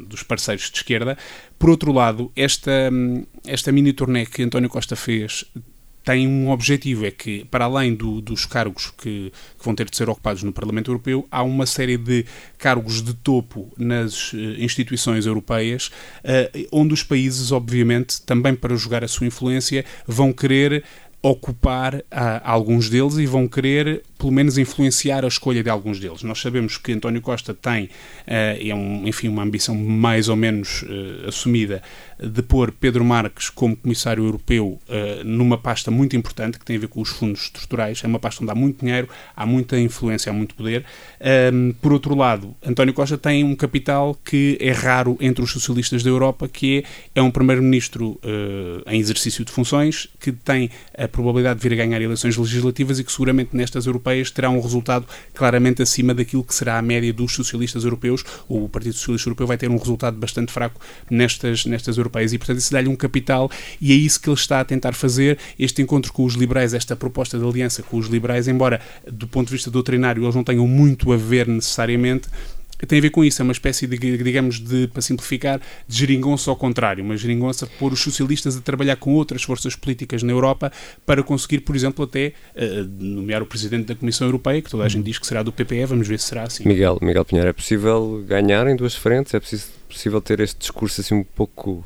dos 0.07 0.23
parceiros 0.23 0.69
de 0.71 0.77
esquerda. 0.77 1.17
Por 1.59 1.69
outro 1.69 1.91
lado, 1.91 2.31
esta, 2.35 2.89
hum, 2.91 3.25
esta 3.45 3.71
mini 3.71 3.93
turnê 3.93 4.25
que 4.25 4.41
António 4.43 4.69
Costa 4.69 4.95
fez 4.95 5.45
tem 6.05 6.27
um 6.27 6.51
objetivo, 6.51 7.03
é 7.05 7.11
que, 7.11 7.43
para 7.45 7.65
além 7.65 7.95
do- 7.95 8.21
dos 8.21 8.45
cargos 8.45 8.91
que, 8.91 9.31
que 9.57 9.65
vão 9.65 9.73
ter 9.73 9.89
de 9.89 9.97
ser 9.97 10.07
ocupados 10.07 10.43
no 10.43 10.53
Parlamento 10.53 10.91
Europeu, 10.91 11.27
há 11.31 11.41
uma 11.41 11.65
série 11.65 11.97
de 11.97 12.25
cargos 12.59 13.01
de 13.01 13.13
topo 13.15 13.73
nas 13.75 14.31
eh, 14.35 14.63
instituições 14.63 15.25
europeias, 15.25 15.89
eh, 16.23 16.67
onde 16.71 16.93
os 16.93 17.01
países, 17.01 17.51
obviamente, 17.51 18.21
também 18.21 18.53
para 18.55 18.75
jogar 18.75 19.03
a 19.03 19.07
sua 19.07 19.25
influência, 19.25 19.83
vão 20.07 20.31
querer 20.31 20.83
ocupar 21.21 22.03
ah, 22.11 22.39
alguns 22.43 22.87
deles 22.87 23.17
e 23.17 23.25
vão 23.25 23.47
querer, 23.47 24.03
pelo 24.15 24.31
menos, 24.31 24.59
influenciar 24.59 25.25
a 25.25 25.27
escolha 25.27 25.63
de 25.63 25.69
alguns 25.71 25.99
deles. 25.99 26.21
Nós 26.21 26.39
sabemos 26.39 26.77
que 26.77 26.91
António 26.91 27.19
Costa 27.19 27.51
tem, 27.51 27.89
ah, 28.27 28.55
é 28.59 28.75
um, 28.75 29.07
enfim, 29.07 29.27
uma 29.27 29.41
ambição 29.41 29.73
mais 29.73 30.29
ou 30.29 30.35
menos 30.35 30.85
eh, 30.87 31.27
assumida 31.27 31.81
de 32.19 32.41
pôr 32.41 32.71
Pedro 32.71 33.03
Marques 33.03 33.49
como 33.49 33.75
Comissário 33.75 34.23
Europeu 34.23 34.79
eh, 34.87 35.21
numa 35.23 35.57
pasta 35.57 35.91
muito 35.91 36.15
importante 36.15 36.57
que 36.57 36.65
tem 36.65 36.77
a 36.77 36.79
ver 36.79 36.87
com 36.87 37.01
os 37.01 37.09
fundos 37.09 37.41
estruturais. 37.43 38.01
É 38.03 38.07
uma 38.07 38.19
pasta 38.19 38.41
onde 38.41 38.51
há 38.51 38.55
muito 38.55 38.79
dinheiro, 38.79 39.09
há 39.35 39.45
muita 39.45 39.79
influência, 39.79 40.29
há 40.29 40.33
muito 40.33 40.55
poder. 40.55 40.85
Ahm, 41.19 41.73
por 41.81 41.91
outro 41.91 42.15
lado, 42.15 42.55
António 42.65 42.93
Costa 42.93 43.17
tem 43.17 43.43
um 43.43 43.55
capital 43.55 44.17
que 44.23 44.57
é 44.61 44.71
raro 44.71 45.17
entre 45.19 45.43
os 45.43 45.51
socialistas 45.51 46.03
da 46.03 46.09
Europa, 46.09 46.47
que 46.47 46.85
é, 47.13 47.19
é 47.19 47.21
um 47.21 47.31
primeiro-ministro 47.31 48.19
eh, 48.23 48.93
em 48.93 48.99
exercício 48.99 49.43
de 49.43 49.51
funções, 49.51 50.07
que 50.19 50.31
tem 50.31 50.69
a 50.97 51.07
probabilidade 51.07 51.59
de 51.59 51.67
vir 51.67 51.73
a 51.73 51.85
ganhar 51.85 52.01
eleições 52.01 52.37
legislativas 52.37 52.99
e 52.99 53.03
que 53.03 53.11
seguramente 53.11 53.55
nestas 53.55 53.85
europeias 53.85 54.31
terá 54.31 54.49
um 54.49 54.61
resultado 54.61 55.05
claramente 55.33 55.81
acima 55.81 56.13
daquilo 56.13 56.43
que 56.43 56.55
será 56.55 56.77
a 56.77 56.81
média 56.81 57.11
dos 57.11 57.33
socialistas 57.33 57.83
europeus. 57.83 58.23
O 58.47 58.69
Partido 58.69 58.93
Socialista 58.93 59.27
Europeu 59.29 59.47
vai 59.47 59.57
ter 59.57 59.69
um 59.69 59.77
resultado 59.77 60.17
bastante 60.17 60.51
fraco 60.51 60.79
nestas, 61.09 61.65
nestas 61.65 61.97
europeias 61.97 62.04
e, 62.33 62.37
portanto, 62.37 62.59
isso 62.59 62.71
dá-lhe 62.71 62.89
um 62.89 62.95
capital 62.95 63.49
e 63.79 63.91
é 63.91 63.95
isso 63.95 64.19
que 64.19 64.29
ele 64.29 64.37
está 64.37 64.59
a 64.59 64.65
tentar 64.65 64.93
fazer. 64.93 65.37
Este 65.57 65.81
encontro 65.81 66.11
com 66.11 66.25
os 66.25 66.33
liberais, 66.33 66.73
esta 66.73 66.95
proposta 66.95 67.37
de 67.37 67.45
aliança 67.45 67.83
com 67.83 67.97
os 67.97 68.07
liberais, 68.07 68.47
embora 68.47 68.81
do 69.09 69.27
ponto 69.27 69.47
de 69.47 69.53
vista 69.53 69.69
doutrinário 69.69 70.23
eles 70.23 70.35
não 70.35 70.43
tenham 70.43 70.67
muito 70.67 71.11
a 71.11 71.17
ver 71.17 71.47
necessariamente, 71.47 72.27
tem 72.85 72.99
a 72.99 73.01
ver 73.01 73.09
com 73.09 73.23
isso, 73.23 73.41
é 73.41 73.43
uma 73.43 73.51
espécie 73.51 73.87
de, 73.87 73.97
digamos, 73.97 74.59
de, 74.59 74.87
para 74.87 75.01
simplificar, 75.01 75.61
de 75.87 75.97
geringonça 75.97 76.49
ao 76.49 76.55
contrário, 76.55 77.03
uma 77.03 77.15
geringonça 77.15 77.67
pôr 77.79 77.93
os 77.93 78.01
socialistas 78.01 78.57
a 78.57 78.61
trabalhar 78.61 78.97
com 78.97 79.13
outras 79.13 79.43
forças 79.43 79.75
políticas 79.75 80.21
na 80.23 80.31
Europa 80.31 80.71
para 81.05 81.23
conseguir, 81.23 81.61
por 81.61 81.75
exemplo, 81.75 82.03
até 82.03 82.33
uh, 82.55 82.83
nomear 82.99 83.41
o 83.41 83.45
Presidente 83.45 83.85
da 83.85 83.95
Comissão 83.95 84.27
Europeia, 84.27 84.61
que 84.61 84.69
toda 84.69 84.83
a 84.83 84.89
gente 84.89 85.05
diz 85.05 85.17
que 85.17 85.25
será 85.25 85.41
do 85.41 85.51
PPE, 85.51 85.85
vamos 85.85 86.07
ver 86.07 86.19
se 86.19 86.27
será 86.27 86.43
assim. 86.43 86.67
Miguel, 86.67 86.99
Miguel 87.01 87.25
Pinheiro, 87.25 87.49
é 87.49 87.53
possível 87.53 88.23
ganhar 88.27 88.67
em 88.67 88.75
duas 88.75 88.95
frentes? 88.95 89.33
É 89.33 89.39
preciso, 89.39 89.67
possível 89.87 90.19
ter 90.19 90.39
este 90.41 90.59
discurso 90.59 91.01
assim 91.01 91.15
um 91.15 91.23
pouco 91.23 91.85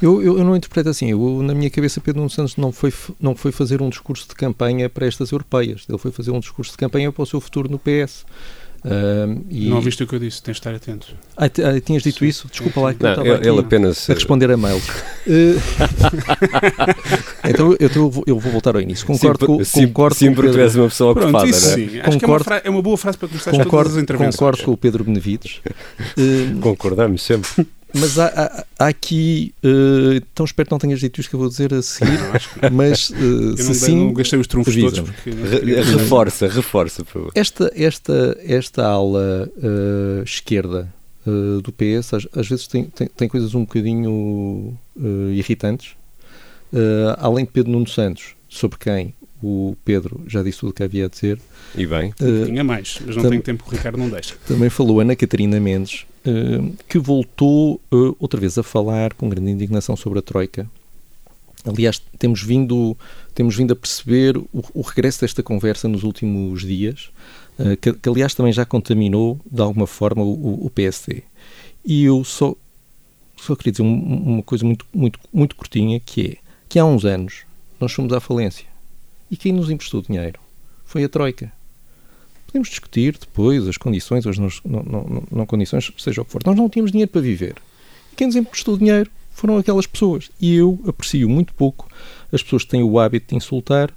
eu, 0.00 0.22
eu, 0.22 0.38
eu, 0.38 0.44
não 0.44 0.56
interpreto 0.56 0.88
assim. 0.88 1.10
Eu, 1.10 1.42
na 1.42 1.54
minha 1.54 1.70
cabeça, 1.70 2.00
Pedro 2.00 2.20
Nuno 2.20 2.30
Santos 2.30 2.56
não 2.56 2.72
foi, 2.72 2.92
não 3.20 3.34
foi 3.34 3.52
fazer 3.52 3.82
um 3.82 3.88
discurso 3.88 4.28
de 4.28 4.34
campanha 4.34 4.88
para 4.88 5.06
estas 5.06 5.30
europeias. 5.30 5.84
Ele 5.88 5.98
foi 5.98 6.10
fazer 6.10 6.30
um 6.30 6.40
discurso 6.40 6.72
de 6.72 6.78
campanha 6.78 7.10
para 7.12 7.22
o 7.22 7.26
seu 7.26 7.40
futuro 7.40 7.70
no 7.70 7.78
PS. 7.78 8.24
Uh, 8.84 9.44
e... 9.50 9.68
Não 9.68 9.80
viste 9.80 10.04
o 10.04 10.06
que 10.06 10.14
eu 10.14 10.20
disse, 10.20 10.40
tens 10.40 10.54
de 10.54 10.60
estar 10.60 10.72
atento. 10.72 11.08
Ah, 11.36 11.46
ah, 11.46 11.80
tinhas 11.80 12.02
dito 12.02 12.24
isso? 12.24 12.46
Desculpa 12.48 12.80
lá 12.80 12.94
que 12.94 13.02
não, 13.02 13.10
eu 13.10 13.34
estava 13.34 13.48
ele 13.48 13.58
apenas 13.60 14.08
a 14.08 14.14
responder 14.14 14.50
a 14.52 14.56
mails. 14.56 14.88
Uh, 14.88 15.58
então 17.44 17.72
eu, 17.72 17.90
eu, 17.92 18.24
eu, 18.26 18.38
vou 18.38 18.52
voltar 18.52 18.76
ao 18.76 18.80
início. 18.80 19.04
Concordo, 19.04 19.46
sim, 19.46 19.46
com, 19.46 19.64
sim, 19.64 19.86
concordo 19.88 20.16
sim, 20.16 20.32
porque 20.32 20.52
tu 20.52 20.60
és 20.60 20.76
uma 20.76 20.88
pessoa 20.88 21.12
Pronto, 21.12 21.28
ocupada. 21.28 21.50
Isso, 21.50 21.70
é? 21.70 21.74
sim. 21.74 22.00
Acho 22.00 22.18
concordo, 22.18 22.18
que 22.18 22.24
é 22.24 22.28
uma, 22.28 22.38
fra... 22.38 22.62
é 22.64 22.70
uma 22.70 22.82
boa 22.82 22.96
frase 22.96 23.18
para 23.18 23.28
começar 23.28 23.50
concordo, 23.50 23.70
todas 23.70 23.96
as 23.96 24.02
entrevenções. 24.02 24.36
Concordo 24.36 24.62
com 24.62 24.70
o 24.70 24.76
Pedro 24.76 25.02
Benevides. 25.02 25.60
Uh, 26.16 26.58
Concordamos 26.62 27.22
sempre. 27.22 27.66
Mas 27.94 28.18
há, 28.18 28.26
há, 28.26 28.64
há 28.78 28.88
aqui. 28.88 29.54
Uh, 29.64 30.20
tão 30.34 30.44
espero 30.44 30.66
que 30.66 30.72
não 30.72 30.78
tenhas 30.78 31.00
dito 31.00 31.20
isto 31.20 31.30
que 31.30 31.36
eu 31.36 31.40
vou 31.40 31.48
dizer 31.48 31.72
a 31.72 31.80
seguir. 31.80 32.18
Não, 32.62 32.70
mas 32.70 33.10
uh, 33.10 33.56
se 33.56 33.64
não, 33.64 33.74
sim. 33.74 33.96
Não 33.96 34.12
gastei 34.12 34.38
os 34.38 34.46
trunfos 34.46 34.76
todos. 34.76 35.00
Porque 35.00 35.30
Re, 35.30 35.80
reforça, 35.80 36.46
reforça, 36.48 37.04
por 37.04 37.12
favor. 37.12 37.32
Esta, 37.34 37.72
esta, 37.74 38.38
esta 38.42 38.86
ala 38.86 39.50
uh, 39.56 40.22
esquerda 40.22 40.92
do 41.62 41.70
PS 41.72 42.14
às, 42.14 42.26
às 42.34 42.48
vezes 42.48 42.66
tem, 42.66 42.84
tem, 42.84 43.06
tem, 43.06 43.28
coisas 43.28 43.54
um 43.54 43.60
bocadinho 43.60 44.78
irritantes. 45.34 45.90
além 47.18 47.44
de 47.44 47.50
Pedro 47.50 47.70
Nuno 47.70 47.86
Santos, 47.86 48.34
sobre 48.48 48.78
quem 48.78 49.14
o 49.42 49.76
Pedro 49.84 50.22
já 50.26 50.42
disse 50.42 50.58
tudo 50.60 50.70
o 50.70 50.72
que 50.72 50.82
havia 50.82 51.06
a 51.06 51.08
dizer. 51.08 51.38
E 51.76 51.86
bem. 51.86 52.12
Uh, 52.20 52.46
Tinha 52.46 52.64
mais, 52.64 52.98
mas 53.04 53.16
não 53.16 53.28
tenho 53.28 53.42
tempo, 53.42 53.64
o 53.66 53.70
Ricardo 53.70 53.98
não 53.98 54.08
deixa. 54.08 54.34
Também 54.46 54.68
falou 54.68 55.00
Ana 55.00 55.14
Catarina 55.14 55.60
Mendes, 55.60 56.02
uh, 56.02 56.17
que 56.88 56.98
voltou 56.98 57.80
uh, 57.92 58.16
outra 58.18 58.38
vez 58.40 58.58
a 58.58 58.62
falar 58.62 59.14
com 59.14 59.28
grande 59.28 59.50
indignação 59.50 59.96
sobre 59.96 60.18
a 60.18 60.22
Troika. 60.22 60.68
Aliás, 61.64 62.00
temos 62.18 62.42
vindo, 62.42 62.96
temos 63.34 63.56
vindo 63.56 63.72
a 63.72 63.76
perceber 63.76 64.36
o, 64.36 64.48
o 64.74 64.80
regresso 64.80 65.20
desta 65.20 65.42
conversa 65.42 65.88
nos 65.88 66.04
últimos 66.04 66.62
dias, 66.62 67.10
que, 67.80 67.92
que, 67.92 68.08
aliás 68.08 68.32
também 68.32 68.52
já 68.52 68.64
contaminou 68.64 69.40
de 69.50 69.60
alguma 69.60 69.86
forma 69.86 70.22
o, 70.22 70.66
o 70.66 70.70
PSD. 70.70 71.24
E 71.84 72.04
eu 72.04 72.22
só, 72.22 72.54
só 73.36 73.56
queria 73.56 73.72
dizer 73.72 73.82
uma 73.82 74.42
coisa 74.44 74.64
muito, 74.64 74.86
muito, 74.94 75.18
muito 75.32 75.56
curtinha, 75.56 75.98
que 75.98 76.26
é 76.26 76.36
que 76.68 76.78
há 76.78 76.84
uns 76.84 77.04
anos 77.04 77.42
nós 77.80 77.92
fomos 77.92 78.12
à 78.12 78.20
falência 78.20 78.66
e 79.30 79.36
quem 79.36 79.52
nos 79.52 79.70
emprestou 79.70 80.02
dinheiro 80.02 80.40
foi 80.84 81.04
a 81.04 81.08
Troika. 81.08 81.52
Podemos 82.48 82.70
discutir 82.70 83.18
depois 83.18 83.68
as 83.68 83.76
condições, 83.76 84.26
as 84.26 84.38
não, 84.38 84.48
não, 84.64 84.82
não, 84.82 85.22
não 85.30 85.46
condições, 85.46 85.92
seja 85.98 86.22
o 86.22 86.24
que 86.24 86.32
for. 86.32 86.40
Nós 86.46 86.56
não 86.56 86.66
tínhamos 86.66 86.90
dinheiro 86.90 87.10
para 87.10 87.20
viver. 87.20 87.56
Quem 88.16 88.26
nos 88.26 88.36
emprestou 88.36 88.78
dinheiro 88.78 89.10
foram 89.32 89.58
aquelas 89.58 89.86
pessoas. 89.86 90.30
E 90.40 90.56
eu 90.56 90.80
aprecio 90.88 91.28
muito 91.28 91.52
pouco 91.52 91.86
as 92.32 92.42
pessoas 92.42 92.64
que 92.64 92.70
têm 92.70 92.82
o 92.82 92.98
hábito 92.98 93.28
de 93.28 93.36
insultar 93.36 93.92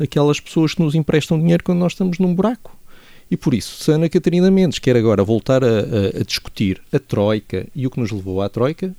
aquelas 0.00 0.40
pessoas 0.40 0.74
que 0.74 0.82
nos 0.82 0.96
emprestam 0.96 1.38
dinheiro 1.38 1.62
quando 1.62 1.78
nós 1.78 1.92
estamos 1.92 2.18
num 2.18 2.34
buraco. 2.34 2.76
E 3.30 3.36
por 3.36 3.54
isso, 3.54 3.82
se 3.82 3.92
Ana 3.92 4.08
Catarina 4.08 4.50
Mendes 4.50 4.80
quer 4.80 4.96
agora 4.96 5.22
voltar 5.22 5.62
a, 5.62 5.68
a, 5.68 6.20
a 6.20 6.24
discutir 6.24 6.82
a 6.92 6.98
Troika 6.98 7.68
e 7.72 7.86
o 7.86 7.90
que 7.90 8.00
nos 8.00 8.10
levou 8.10 8.42
à 8.42 8.48
Troika, 8.48 8.92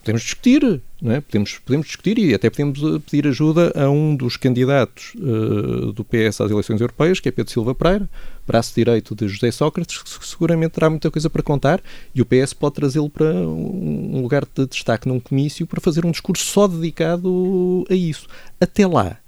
podemos 0.00 0.22
discutir, 0.22 0.80
é? 1.04 1.20
podemos, 1.20 1.58
podemos 1.58 1.86
discutir 1.86 2.18
e 2.18 2.34
até 2.34 2.48
podemos 2.50 2.80
eh, 2.82 2.98
pedir 2.98 3.28
ajuda 3.28 3.72
a 3.74 3.88
um 3.90 4.16
dos 4.16 4.36
candidatos 4.36 5.14
uh, 5.16 5.92
do 5.92 6.04
PS 6.04 6.40
às 6.40 6.50
eleições 6.50 6.80
europeias, 6.80 7.20
que 7.20 7.28
é 7.28 7.32
Pedro 7.32 7.52
Silva 7.52 7.74
Pereira, 7.74 8.08
braço 8.46 8.74
direito 8.74 9.14
de 9.14 9.28
José 9.28 9.50
Sócrates, 9.50 10.02
que 10.02 10.26
seguramente 10.26 10.72
terá 10.72 10.88
muita 10.88 11.10
coisa 11.10 11.28
para 11.28 11.42
contar 11.42 11.80
e 12.14 12.22
o 12.22 12.26
PS 12.26 12.54
pode 12.54 12.76
trazê-lo 12.76 13.10
para 13.10 13.26
um 13.26 14.20
lugar 14.22 14.46
de 14.54 14.66
destaque 14.66 15.06
num 15.06 15.20
comício 15.20 15.66
para 15.66 15.80
fazer 15.80 16.04
um 16.04 16.10
discurso 16.10 16.44
só 16.44 16.66
dedicado 16.66 17.84
a 17.90 17.94
isso. 17.94 18.26
Até 18.60 18.86
lá, 18.86 19.18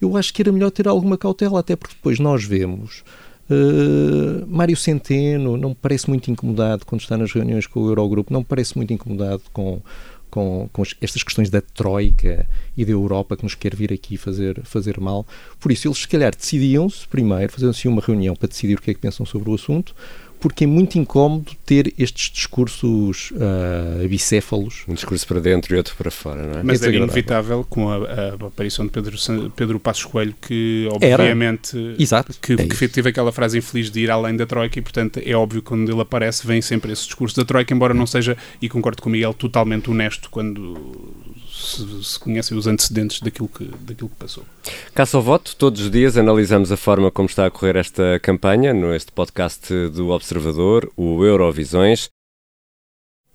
eu 0.00 0.16
acho 0.16 0.32
que 0.32 0.42
era 0.42 0.52
melhor 0.52 0.70
ter 0.70 0.88
alguma 0.88 1.18
cautela, 1.18 1.60
até 1.60 1.76
porque 1.76 1.94
depois 1.94 2.18
nós 2.18 2.44
vemos 2.44 3.02
Uh, 3.50 4.46
Mário 4.46 4.76
Centeno 4.76 5.56
não 5.58 5.70
me 5.70 5.74
parece 5.74 6.08
muito 6.08 6.30
incomodado 6.30 6.86
quando 6.86 7.02
está 7.02 7.18
nas 7.18 7.32
reuniões 7.32 7.66
com 7.66 7.80
o 7.80 7.88
Eurogrupo, 7.88 8.32
não 8.32 8.40
me 8.40 8.46
parece 8.46 8.76
muito 8.76 8.94
incomodado 8.94 9.42
com, 9.52 9.82
com, 10.32 10.66
com 10.72 10.82
estas 10.98 11.22
questões 11.22 11.50
da 11.50 11.60
Troika 11.60 12.48
e 12.74 12.86
da 12.86 12.90
Europa 12.90 13.36
que 13.36 13.42
nos 13.42 13.54
quer 13.54 13.76
vir 13.76 13.92
aqui 13.92 14.16
fazer, 14.16 14.62
fazer 14.64 14.98
mal. 14.98 15.26
Por 15.60 15.70
isso, 15.70 15.86
eles 15.86 15.98
se 15.98 16.08
calhar 16.08 16.34
decidiam-se 16.34 17.06
primeiro, 17.06 17.52
faziam-se 17.52 17.86
uma 17.86 18.00
reunião 18.00 18.34
para 18.34 18.48
decidir 18.48 18.78
o 18.78 18.80
que 18.80 18.90
é 18.90 18.94
que 18.94 19.00
pensam 19.00 19.26
sobre 19.26 19.50
o 19.50 19.54
assunto, 19.54 19.94
porque 20.42 20.64
é 20.64 20.66
muito 20.66 20.98
incómodo 20.98 21.52
ter 21.64 21.94
estes 21.96 22.28
discursos 22.28 23.30
uh, 23.30 24.08
bicéfalos. 24.08 24.82
Um 24.88 24.94
discurso 24.94 25.24
para 25.24 25.38
dentro 25.38 25.72
e 25.72 25.76
outro 25.76 25.94
para 25.94 26.10
fora, 26.10 26.42
não 26.42 26.58
é? 26.58 26.62
Mas 26.64 26.82
é 26.82 26.88
era 26.88 26.96
inevitável 26.96 27.64
com 27.70 27.88
a, 27.88 27.96
a, 27.96 28.34
aparição 28.48 28.84
de 28.84 28.90
Pedro, 28.90 29.16
Pedro 29.54 29.78
Passos 29.78 30.04
Coelho, 30.04 30.34
que 30.42 30.88
obviamente 30.90 31.76
Exato. 31.96 32.34
Que, 32.42 32.54
é 32.54 32.66
que 32.66 32.88
teve 32.88 33.10
aquela 33.10 33.30
frase 33.30 33.58
infeliz 33.58 33.88
de 33.88 34.00
ir 34.00 34.10
além 34.10 34.36
da 34.36 34.44
Troika 34.44 34.76
e, 34.76 34.82
portanto, 34.82 35.20
é 35.24 35.32
óbvio 35.32 35.62
que 35.62 35.68
quando 35.68 35.88
ele 35.88 36.00
aparece 36.00 36.44
vem 36.44 36.60
sempre 36.60 36.92
esse 36.92 37.04
discurso 37.04 37.36
da 37.36 37.44
Troika, 37.44 37.72
embora 37.72 37.94
não 37.94 38.06
seja, 38.06 38.36
e 38.60 38.68
concordo 38.68 39.00
com 39.00 39.08
o 39.08 39.12
Miguel, 39.12 39.32
totalmente 39.34 39.88
honesto 39.92 40.28
quando 40.28 40.76
se, 41.62 42.04
se, 42.04 42.18
conhecem 42.18 42.56
os 42.56 42.66
antecedentes 42.66 43.20
daquilo 43.20 43.48
que, 43.48 43.64
daquilo 43.80 44.08
que 44.08 44.16
passou. 44.16 44.44
Caça 44.94 45.16
ao 45.16 45.22
voto, 45.22 45.54
todos 45.56 45.80
os 45.80 45.90
dias 45.90 46.16
analisamos 46.16 46.70
a 46.70 46.76
forma 46.76 47.10
como 47.10 47.28
está 47.28 47.46
a 47.46 47.50
correr 47.50 47.76
esta 47.76 48.18
campanha, 48.20 48.74
neste 48.74 49.12
podcast 49.12 49.72
do 49.88 50.10
Observador, 50.10 50.90
o 50.96 51.24
Eurovisões. 51.24 52.08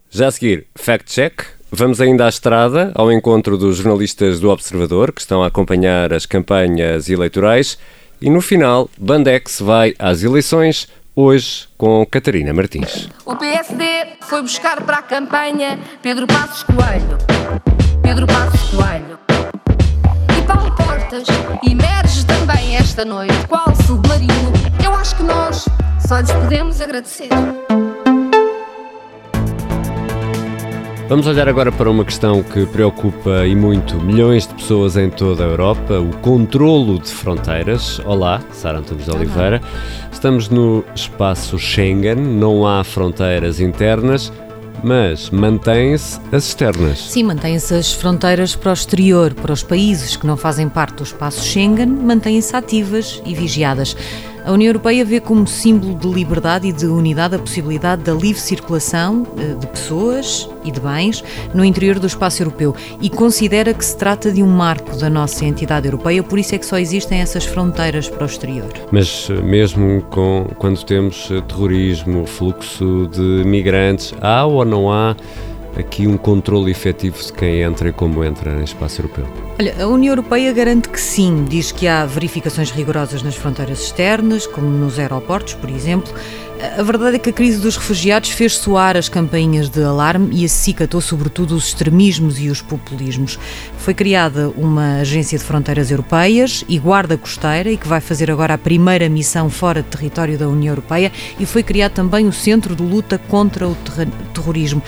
Já 0.09 0.27
a 0.27 0.31
seguir, 0.31 0.67
Fact 0.75 1.11
Check. 1.11 1.41
Vamos 1.69 1.99
ainda 1.99 2.25
à 2.25 2.29
estrada, 2.29 2.93
ao 2.95 3.11
encontro 3.11 3.57
dos 3.57 3.77
jornalistas 3.77 4.39
do 4.39 4.49
Observador, 4.49 5.11
que 5.11 5.19
estão 5.19 5.43
a 5.43 5.47
acompanhar 5.47 6.13
as 6.13 6.25
campanhas 6.25 7.09
eleitorais. 7.09 7.77
E 8.21 8.29
no 8.29 8.41
final, 8.41 8.89
Bandex 8.97 9.59
vai 9.59 9.93
às 9.99 10.23
eleições, 10.23 10.87
hoje 11.13 11.67
com 11.77 12.05
Catarina 12.05 12.53
Martins. 12.53 13.09
O 13.25 13.35
PSD 13.35 14.16
foi 14.27 14.41
buscar 14.41 14.81
para 14.83 14.97
a 14.97 15.01
campanha 15.01 15.79
Pedro 16.01 16.27
Passos 16.27 16.63
Coelho. 16.63 17.17
Pedro 18.03 18.27
Passos 18.27 18.69
Coelho. 18.71 19.17
E 20.37 20.41
Paulo 20.45 20.75
Portas 20.75 21.27
emerge 21.63 22.25
também 22.25 22.75
esta 22.75 23.05
noite, 23.05 23.33
qual 23.47 23.73
submarino. 23.85 24.51
Eu 24.83 24.93
acho 24.93 25.15
que 25.15 25.23
nós 25.23 25.65
só 26.05 26.19
lhes 26.19 26.31
podemos 26.31 26.81
agradecer. 26.81 27.29
Vamos 31.09 31.25
olhar 31.25 31.47
agora 31.47 31.71
para 31.71 31.89
uma 31.89 32.03
questão 32.03 32.43
que 32.43 32.65
preocupa 32.65 33.47
e 33.47 33.55
muito 33.55 33.95
milhões 33.95 34.45
de 34.45 34.53
pessoas 34.55 34.97
em 34.97 35.09
toda 35.09 35.45
a 35.45 35.47
Europa, 35.47 35.97
o 35.99 36.11
controlo 36.17 36.99
de 36.99 37.07
fronteiras. 37.07 37.99
Olá, 37.99 38.41
Sara 38.51 38.79
Antunes 38.79 39.05
de 39.05 39.11
Oliveira. 39.11 39.61
Estamos 40.11 40.49
no 40.49 40.83
espaço 40.93 41.57
Schengen, 41.57 42.17
não 42.17 42.67
há 42.67 42.83
fronteiras 42.83 43.61
internas 43.61 44.33
mas 44.83 45.31
mantêm-se 45.31 46.19
as 46.31 46.49
externas. 46.49 46.99
Sim, 46.99 47.23
mantêm-se 47.23 47.73
as 47.73 47.93
fronteiras 47.93 48.55
para 48.55 48.69
o 48.69 48.73
exterior, 48.73 49.33
para 49.33 49.51
os 49.51 49.63
países 49.63 50.15
que 50.15 50.27
não 50.27 50.37
fazem 50.37 50.69
parte 50.69 50.97
do 50.97 51.03
espaço 51.03 51.43
Schengen, 51.43 51.87
mantêm-se 51.87 52.55
ativas 52.55 53.21
e 53.25 53.33
vigiadas. 53.33 53.95
A 54.47 54.53
União 54.53 54.69
Europeia 54.69 55.03
vê 55.03 55.19
como 55.19 55.45
símbolo 55.45 55.93
de 55.93 56.07
liberdade 56.07 56.69
e 56.69 56.71
de 56.71 56.85
unidade 56.85 57.35
a 57.35 57.39
possibilidade 57.39 58.03
da 58.03 58.13
livre 58.13 58.39
circulação 58.39 59.27
eh, 59.37 59.55
de 59.55 59.67
pessoas 59.67 60.49
e 60.63 60.71
de 60.71 60.79
bens 60.79 61.21
no 61.53 61.65
interior 61.65 61.99
do 61.99 62.07
espaço 62.07 62.41
europeu 62.43 62.73
e 63.01 63.09
considera 63.09 63.73
que 63.73 63.83
se 63.83 63.97
trata 63.97 64.31
de 64.31 64.41
um 64.41 64.47
marco 64.47 64.95
da 64.95 65.09
nossa 65.09 65.43
entidade 65.43 65.85
europeia, 65.85 66.23
por 66.23 66.39
isso 66.39 66.55
é 66.55 66.57
que 66.57 66.65
só 66.65 66.77
existem 66.77 67.19
essas 67.19 67.43
fronteiras 67.43 68.07
para 68.07 68.23
o 68.23 68.25
exterior. 68.25 68.71
Mas 68.89 69.27
eh, 69.29 69.33
mesmo 69.33 70.01
com, 70.03 70.47
quando 70.57 70.81
temos 70.85 71.29
eh, 71.29 71.41
terrorismo, 71.41 72.25
fluxo 72.25 73.09
de 73.11 73.43
migrantes, 73.45 74.13
há 74.21 74.45
ou 74.45 74.63
não 74.63 74.89
há 74.89 75.13
aqui 75.77 76.07
um 76.07 76.17
controle 76.17 76.71
efetivo 76.71 77.17
de 77.17 77.31
quem 77.31 77.61
entra 77.61 77.89
e 77.89 77.93
como 77.93 78.23
entra 78.23 78.53
no 78.53 78.63
espaço 78.63 79.01
europeu? 79.01 79.25
Olha, 79.59 79.75
a 79.83 79.87
União 79.87 80.11
Europeia 80.11 80.51
garante 80.53 80.89
que 80.89 80.99
sim. 80.99 81.45
Diz 81.45 81.71
que 81.71 81.87
há 81.87 82.05
verificações 82.05 82.71
rigorosas 82.71 83.23
nas 83.23 83.35
fronteiras 83.35 83.81
externas, 83.81 84.47
como 84.47 84.67
nos 84.67 84.99
aeroportos, 84.99 85.53
por 85.53 85.69
exemplo. 85.69 86.13
A 86.59 86.81
verdade 86.81 87.17
é 87.17 87.19
que 87.19 87.29
a 87.29 87.33
crise 87.33 87.59
dos 87.59 87.77
refugiados 87.77 88.31
fez 88.31 88.57
soar 88.57 88.97
as 88.97 89.07
campainhas 89.07 89.69
de 89.69 89.83
alarme 89.83 90.29
e 90.31 90.43
acicatou 90.43 90.99
sobretudo 90.99 91.55
os 91.55 91.67
extremismos 91.67 92.39
e 92.39 92.49
os 92.49 92.61
populismos. 92.61 93.37
Foi 93.77 93.93
criada 93.93 94.49
uma 94.57 94.97
agência 94.97 95.37
de 95.37 95.43
fronteiras 95.43 95.91
europeias 95.91 96.65
e 96.67 96.79
guarda 96.79 97.15
costeira 97.15 97.69
e 97.69 97.77
que 97.77 97.87
vai 97.87 98.01
fazer 98.01 98.31
agora 98.31 98.55
a 98.55 98.57
primeira 98.57 99.07
missão 99.07 99.51
fora 99.51 99.83
de 99.83 99.89
território 99.89 100.35
da 100.35 100.47
União 100.47 100.71
Europeia 100.71 101.11
e 101.39 101.45
foi 101.45 101.61
criado 101.61 101.91
também 101.91 102.27
o 102.27 102.33
Centro 102.33 102.75
de 102.75 102.81
Luta 102.81 103.19
contra 103.19 103.67
o 103.67 103.77
Terrorismo. 104.33 104.81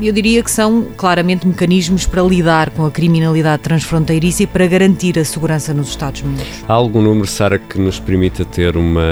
Eu 0.00 0.12
diria 0.12 0.42
que 0.42 0.50
são 0.50 0.88
claramente 0.96 1.46
mecanismos 1.46 2.04
para 2.04 2.20
lidar 2.22 2.70
com 2.70 2.84
a 2.84 2.90
criminalidade 2.90 3.62
transfronteiriça 3.62 4.42
e 4.42 4.46
para 4.46 4.66
garantir 4.66 5.18
a 5.18 5.24
segurança 5.24 5.72
nos 5.72 5.88
Estados-membros. 5.88 6.48
Há 6.66 6.72
algum 6.72 7.00
número, 7.00 7.26
Sara, 7.26 7.58
que 7.58 7.78
nos 7.78 8.00
permita 8.00 8.44
ter 8.44 8.76
uma 8.76 9.02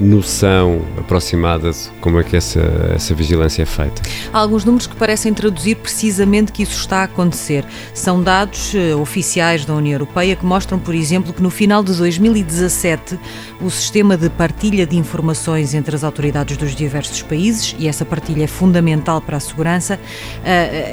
noção 0.00 0.82
aproximada 0.98 1.31
de 1.36 1.72
como 2.00 2.20
é 2.20 2.24
que 2.24 2.36
essa, 2.36 2.60
essa 2.94 3.14
vigilância 3.14 3.62
é 3.62 3.66
feita? 3.66 4.02
Há 4.32 4.38
alguns 4.38 4.64
números 4.64 4.86
que 4.86 4.94
parecem 4.96 5.32
traduzir 5.32 5.76
precisamente 5.76 6.52
que 6.52 6.62
isso 6.62 6.78
está 6.78 6.98
a 6.98 7.04
acontecer. 7.04 7.64
São 7.94 8.22
dados 8.22 8.74
uh, 8.74 8.98
oficiais 9.00 9.64
da 9.64 9.74
União 9.74 9.94
Europeia 9.94 10.36
que 10.36 10.44
mostram, 10.44 10.78
por 10.78 10.94
exemplo, 10.94 11.32
que 11.32 11.42
no 11.42 11.50
final 11.50 11.82
de 11.82 11.94
2017 11.94 13.18
o 13.60 13.70
sistema 13.70 14.16
de 14.16 14.28
partilha 14.28 14.86
de 14.86 14.96
informações 14.96 15.74
entre 15.74 15.94
as 15.94 16.04
autoridades 16.04 16.56
dos 16.56 16.74
diversos 16.74 17.22
países, 17.22 17.74
e 17.78 17.88
essa 17.88 18.04
partilha 18.04 18.44
é 18.44 18.46
fundamental 18.46 19.20
para 19.20 19.36
a 19.36 19.40
segurança, 19.40 19.94
uh, 19.94 20.38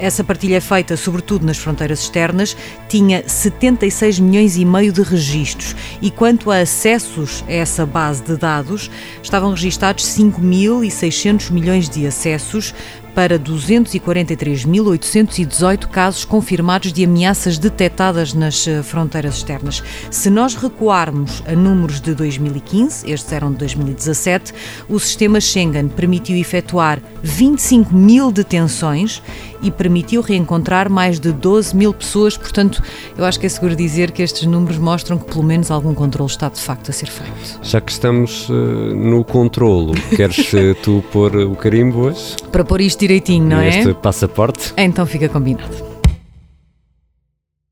essa 0.02 0.24
partilha 0.24 0.58
é 0.58 0.62
feita 0.62 0.96
sobretudo 0.96 1.46
nas 1.46 1.58
fronteiras 1.58 2.00
externas, 2.00 2.56
tinha 2.88 3.24
76 3.28 4.20
milhões 4.20 4.58
e 4.58 4.66
meio 4.66 4.92
de 4.92 5.02
registros. 5.02 5.76
E 6.02 6.10
quanto 6.12 6.52
a 6.52 6.60
acessos 6.60 7.44
a 7.48 7.52
essa 7.52 7.86
base 7.86 8.24
de 8.24 8.38
dados, 8.38 8.90
estavam 9.22 9.52
registados 9.52 10.06
5.600 10.32 11.52
milhões 11.52 11.90
de 11.90 12.06
acessos, 12.06 12.74
para 13.20 13.38
243.818 13.38 15.88
casos 15.88 16.24
confirmados 16.24 16.94
de 16.94 17.04
ameaças 17.04 17.58
detectadas 17.58 18.34
nas 18.34 18.66
eh, 18.66 18.82
fronteiras 18.82 19.36
externas. 19.36 19.84
Se 20.10 20.30
nós 20.30 20.56
recuarmos 20.56 21.44
a 21.46 21.52
números 21.52 22.00
de 22.00 22.16
2015, 22.16 23.12
estes 23.12 23.34
eram 23.34 23.52
de 23.52 23.58
2017, 23.58 24.54
o 24.88 24.98
sistema 24.98 25.42
Schengen 25.42 25.90
permitiu 25.90 26.38
efetuar 26.38 27.02
25 27.22 27.94
mil 27.94 28.32
detenções 28.32 29.22
e 29.62 29.70
permitiu 29.70 30.22
reencontrar 30.22 30.90
mais 30.90 31.20
de 31.20 31.32
12 31.32 31.76
mil 31.76 31.94
pessoas. 31.94 32.38
Portanto, 32.38 32.82
eu 33.18 33.26
acho 33.26 33.40
que 33.40 33.46
é 33.46 33.50
seguro 33.50 33.76
dizer 33.76 34.12
que 34.12 34.22
estes 34.22 34.46
números 34.46 34.78
mostram 34.78 35.18
que 35.18 35.26
pelo 35.26 35.44
menos 35.44 35.70
algum 35.70 35.94
controle 35.94 36.32
está 36.32 36.50
de 36.50 36.62
facto 36.62 36.90
a 36.90 36.94
ser 36.94 37.10
feito. 37.10 37.60
Já 37.62 37.82
que 37.82 37.92
estamos 37.92 38.50
uh, 38.50 38.54
no 38.54 39.24
controlo, 39.24 39.94
queres 40.16 40.52
uh, 40.54 40.76
tu 40.82 41.04
pôr 41.12 41.36
o 41.36 41.56
carimbo 41.56 42.06
hoje? 42.06 42.36
Para 42.52 42.64
pôr 42.64 42.82
isto 42.82 43.04
direitinho, 43.10 43.46
não 43.48 43.60
é? 43.60 43.70
Este 43.70 43.94
passaporte? 43.96 44.72
Então 44.78 45.04
fica 45.06 45.28
combinado. 45.28 45.90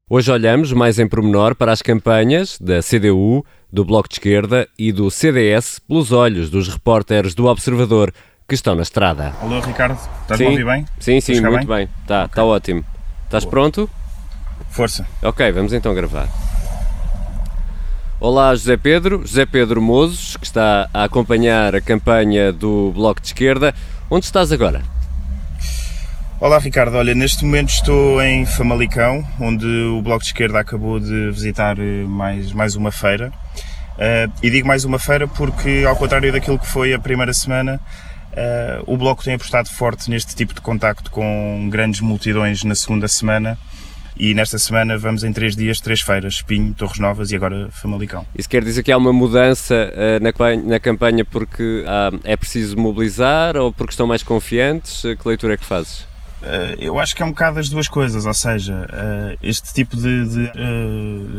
Hoje 0.10 0.32
olhamos 0.32 0.74
mais 0.74 0.98
em 0.98 1.08
pormenor 1.08 1.54
para 1.54 1.72
as 1.72 1.82
campanhas 1.82 2.58
da 2.60 2.82
CDU, 2.82 3.46
do 3.72 3.86
Bloco 3.86 4.10
de 4.10 4.16
Esquerda 4.16 4.68
e 4.80 4.92
do 4.92 5.12
CDS 5.12 5.80
pelos 5.80 6.12
olhos 6.12 6.50
dos 6.50 6.68
repórteres 6.68 7.36
do 7.36 7.46
Observador 7.46 8.12
que 8.48 8.56
estão 8.56 8.74
na 8.74 8.82
estrada. 8.82 9.34
Alô, 9.42 9.60
Ricardo, 9.60 10.00
estás-me 10.22 10.48
a 10.48 10.50
ouvir 10.50 10.66
bem? 10.66 10.86
Sim, 11.00 11.22
sim, 11.22 11.40
muito 11.42 11.68
bem. 11.68 11.88
Está 12.02 12.24
okay. 12.24 12.36
tá 12.36 12.44
ótimo. 12.44 12.86
Estás 13.26 13.44
Boa. 13.44 13.52
pronto? 13.52 13.90
Força. 14.72 15.06
Ok, 15.22 15.52
vamos 15.52 15.74
então 15.74 15.94
gravar. 15.94 16.28
Olá, 18.20 18.56
José 18.56 18.78
Pedro. 18.78 19.22
José 19.22 19.46
Pedro 19.46 19.82
Mozos, 19.82 20.38
que 20.38 20.46
está 20.46 20.90
a 20.92 21.04
acompanhar 21.04 21.76
a 21.76 21.82
campanha 21.82 22.52
do 22.52 22.92
Bloco 22.94 23.22
de 23.22 23.28
Esquerda. 23.28 23.76
Onde 24.10 24.26
estás 24.26 24.52
agora? 24.52 24.97
Olá, 26.40 26.60
Ricardo. 26.60 26.96
Olha, 26.96 27.16
neste 27.16 27.44
momento 27.44 27.70
estou 27.70 28.22
em 28.22 28.46
Famalicão, 28.46 29.28
onde 29.40 29.66
o 29.66 30.04
Bloco 30.04 30.22
de 30.22 30.28
Esquerda 30.28 30.60
acabou 30.60 31.00
de 31.00 31.32
visitar 31.32 31.80
eh, 31.80 32.04
mais, 32.06 32.52
mais 32.54 32.76
uma 32.76 32.92
feira. 32.92 33.34
Uh, 33.98 34.32
e 34.44 34.52
digo 34.52 34.68
mais 34.68 34.86
uma 34.86 35.00
feira 35.00 35.28
porque, 35.28 35.84
ao 35.88 35.96
contrário 35.96 36.32
daquilo 36.32 36.60
que 36.60 36.68
foi 36.68 36.94
a 36.94 37.00
primeira 37.00 37.34
semana, 37.34 37.80
Uh, 38.38 38.84
o 38.86 38.96
Bloco 38.96 39.24
tem 39.24 39.34
apostado 39.34 39.68
forte 39.68 40.12
neste 40.12 40.36
tipo 40.36 40.54
de 40.54 40.62
contacto 40.62 41.10
com 41.10 41.68
grandes 41.72 42.02
multidões 42.02 42.64
na 42.64 42.76
segunda 42.76 43.08
semana 43.08 43.58
e 44.16 44.36
nesta 44.36 44.60
semana 44.60 44.96
vamos 44.96 45.24
em 45.24 45.34
três 45.34 45.56
dias, 45.56 45.80
três 45.80 46.02
feiras, 46.02 46.36
Espinho, 46.36 46.72
Torres 46.76 47.00
Novas 47.00 47.32
e 47.32 47.36
agora 47.36 47.70
Famalicão. 47.72 48.28
Isso 48.38 48.48
quer 48.48 48.64
dizer 48.64 48.84
que 48.84 48.92
há 48.92 48.98
uma 48.98 49.12
mudança 49.12 49.92
uh, 49.92 50.24
na, 50.24 50.70
na, 50.70 50.80
campanha 50.80 51.26
porque 51.26 51.84
uh, 51.84 52.20
é 52.24 52.38
preciso 52.38 52.78
mobilizar 52.78 53.58
ou 53.58 53.74
porque 53.74 53.94
estão 53.94 54.06
mais 54.06 54.22
confiantes? 54.22 55.02
Que 55.02 55.28
leitura 55.28 55.56
é 55.56 55.58
que 55.58 55.66
fazes? 55.66 56.07
Uh, 56.42 56.78
eu 56.80 57.00
acho 57.00 57.16
que 57.16 57.24
é 57.24 57.26
um 57.26 57.30
bocado 57.30 57.60
as 57.60 57.68
duas 57.68 57.88
coisas, 57.88 58.26
ou 58.26 58.34
seja, 58.34 58.88
este 59.42 59.74
tipo 59.74 59.98
de. 59.98 60.26
de 60.28 60.52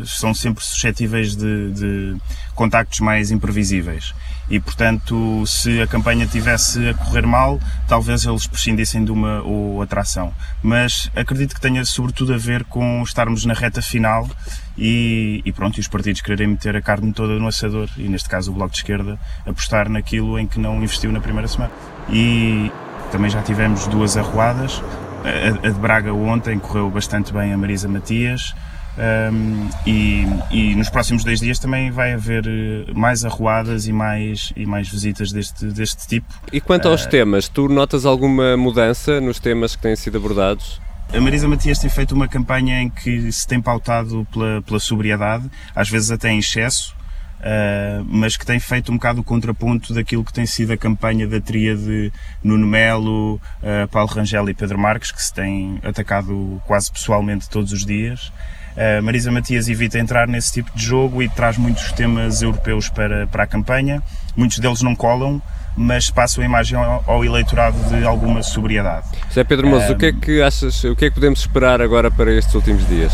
são 0.06 0.34
sempre 0.34 0.64
suscetíveis 0.64 1.36
de, 1.36 1.72
de 1.72 2.16
contactos 2.54 3.00
mais 3.00 3.30
imprevisíveis 3.30 4.12
e, 4.50 4.58
portanto, 4.58 5.44
se 5.46 5.80
a 5.80 5.86
campanha 5.86 6.26
tivesse 6.26 6.88
a 6.88 6.94
correr 6.94 7.26
mal, 7.26 7.60
talvez 7.86 8.24
eles 8.24 8.46
prescindissem 8.46 9.04
de 9.04 9.12
uma 9.12 9.42
ou 9.42 9.82
atração. 9.82 10.32
Mas 10.62 11.10
acredito 11.14 11.54
que 11.54 11.60
tenha 11.60 11.84
sobretudo 11.84 12.32
a 12.32 12.38
ver 12.38 12.64
com 12.64 13.02
estarmos 13.02 13.44
na 13.44 13.52
reta 13.52 13.82
final 13.82 14.28
e, 14.76 15.42
e 15.44 15.52
pronto, 15.52 15.76
e 15.76 15.80
os 15.80 15.88
partidos 15.88 16.22
quererem 16.22 16.48
meter 16.48 16.74
a 16.74 16.80
carne 16.80 17.12
toda 17.12 17.38
no 17.38 17.46
assador 17.46 17.88
e, 17.96 18.08
neste 18.08 18.28
caso, 18.28 18.50
o 18.50 18.54
Bloco 18.54 18.72
de 18.72 18.78
Esquerda 18.78 19.18
apostar 19.46 19.88
naquilo 19.88 20.38
em 20.38 20.46
que 20.46 20.58
não 20.58 20.82
investiu 20.82 21.12
na 21.12 21.20
primeira 21.20 21.48
semana. 21.48 21.72
E 22.10 22.72
também 23.08 23.30
já 23.30 23.42
tivemos 23.42 23.86
duas 23.86 24.16
arruadas. 24.16 24.82
A, 25.24 25.66
a 25.66 25.70
de 25.70 25.78
Braga 25.80 26.12
ontem 26.12 26.58
correu 26.58 26.90
bastante 26.90 27.32
bem 27.32 27.52
a 27.52 27.58
Marisa 27.58 27.88
Matias. 27.88 28.54
Um, 28.98 29.68
e, 29.86 30.26
e, 30.50 30.74
nos 30.74 30.90
próximos 30.90 31.22
dois 31.22 31.38
dias 31.38 31.60
também 31.60 31.88
vai 31.88 32.14
haver 32.14 32.44
eh, 32.48 32.92
mais 32.92 33.24
arruadas 33.24 33.86
e 33.86 33.92
mais, 33.92 34.52
e 34.56 34.66
mais 34.66 34.88
visitas 34.88 35.30
deste, 35.30 35.66
deste 35.66 36.08
tipo. 36.08 36.26
E 36.52 36.60
quanto 36.60 36.88
aos 36.88 37.04
uh, 37.04 37.08
temas, 37.08 37.48
tu 37.48 37.68
notas 37.68 38.04
alguma 38.04 38.56
mudança 38.56 39.20
nos 39.20 39.38
temas 39.38 39.76
que 39.76 39.82
têm 39.82 39.94
sido 39.94 40.18
abordados? 40.18 40.80
A 41.12 41.20
Marisa 41.20 41.46
Matias 41.46 41.78
tem 41.78 41.88
feito 41.88 42.12
uma 42.12 42.26
campanha 42.26 42.82
em 42.82 42.90
que 42.90 43.30
se 43.30 43.46
tem 43.46 43.60
pautado 43.60 44.26
pela, 44.32 44.60
pela 44.62 44.80
sobriedade, 44.80 45.48
às 45.74 45.88
vezes 45.88 46.10
até 46.10 46.30
em 46.30 46.40
excesso, 46.40 46.94
Uh, 47.38 48.04
mas 48.04 48.36
que 48.36 48.44
tem 48.44 48.58
feito 48.58 48.90
um 48.90 48.96
bocado 48.96 49.20
o 49.20 49.24
contraponto 49.24 49.94
daquilo 49.94 50.24
que 50.24 50.32
tem 50.32 50.44
sido 50.44 50.72
a 50.72 50.76
campanha 50.76 51.26
da 51.26 51.40
tríade 51.40 52.12
Nuno 52.42 52.66
Melo, 52.66 53.36
uh, 53.36 53.86
Paulo 53.90 54.10
Rangel 54.10 54.48
e 54.48 54.54
Pedro 54.54 54.76
Marques, 54.76 55.12
que 55.12 55.22
se 55.22 55.32
tem 55.32 55.78
atacado 55.84 56.60
quase 56.66 56.90
pessoalmente 56.90 57.48
todos 57.48 57.72
os 57.72 57.86
dias. 57.86 58.32
Uh, 58.76 59.02
Marisa 59.02 59.30
Matias 59.30 59.68
evita 59.68 59.98
entrar 59.98 60.26
nesse 60.26 60.52
tipo 60.52 60.70
de 60.76 60.84
jogo 60.84 61.22
e 61.22 61.28
traz 61.28 61.56
muitos 61.56 61.92
temas 61.92 62.42
europeus 62.42 62.88
para, 62.88 63.26
para 63.28 63.44
a 63.44 63.46
campanha. 63.46 64.02
Muitos 64.36 64.58
deles 64.58 64.82
não 64.82 64.94
colam, 64.96 65.40
mas 65.76 66.10
passam 66.10 66.42
a 66.42 66.46
imagem 66.46 66.76
ao, 66.76 67.04
ao 67.06 67.24
eleitorado 67.24 67.78
de 67.88 68.04
alguma 68.04 68.42
sobriedade. 68.42 69.06
José 69.28 69.44
Pedro 69.44 69.68
Moço, 69.68 69.92
o 69.92 69.96
que 69.96 70.06
é 70.06 70.12
que 70.12 70.42
achas, 70.42 70.82
o 70.84 70.96
que 70.96 71.04
é 71.04 71.08
que 71.08 71.14
podemos 71.14 71.40
esperar 71.40 71.80
agora 71.80 72.10
para 72.10 72.32
estes 72.32 72.52
últimos 72.54 72.86
dias? 72.88 73.12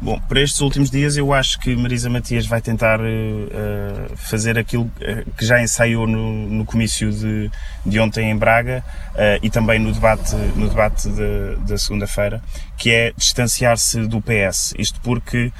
Bom, 0.00 0.20
para 0.28 0.40
estes 0.40 0.60
últimos 0.60 0.90
dias 0.90 1.16
eu 1.16 1.32
acho 1.32 1.58
que 1.58 1.74
Marisa 1.74 2.08
Matias 2.08 2.46
vai 2.46 2.60
tentar 2.60 3.00
uh, 3.00 4.16
fazer 4.16 4.56
aquilo 4.56 4.84
uh, 4.84 5.30
que 5.36 5.44
já 5.44 5.60
ensaiou 5.60 6.06
no, 6.06 6.48
no 6.48 6.64
comício 6.64 7.10
de, 7.10 7.50
de 7.84 7.98
ontem 7.98 8.30
em 8.30 8.36
Braga 8.36 8.84
uh, 9.14 9.40
e 9.42 9.50
também 9.50 9.80
no 9.80 9.92
debate, 9.92 10.36
no 10.54 10.68
debate 10.68 11.08
de, 11.08 11.56
da 11.66 11.76
segunda-feira, 11.76 12.40
que 12.76 12.92
é 12.92 13.12
distanciar-se 13.16 14.06
do 14.06 14.20
PS. 14.20 14.72
Isto 14.78 15.00
porque 15.00 15.52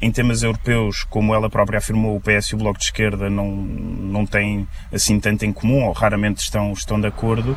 em 0.00 0.12
temas 0.12 0.42
europeus, 0.42 1.04
como 1.04 1.34
ela 1.34 1.50
própria 1.50 1.78
afirmou, 1.78 2.16
o 2.16 2.20
PS 2.20 2.46
e 2.46 2.54
o 2.54 2.58
Bloco 2.58 2.78
de 2.78 2.84
Esquerda 2.84 3.28
não, 3.28 3.50
não 3.50 4.24
têm 4.24 4.66
assim 4.92 5.18
tanto 5.18 5.44
em 5.44 5.52
comum 5.52 5.84
ou 5.84 5.92
raramente 5.92 6.40
estão, 6.40 6.72
estão 6.72 7.00
de 7.00 7.06
acordo 7.08 7.56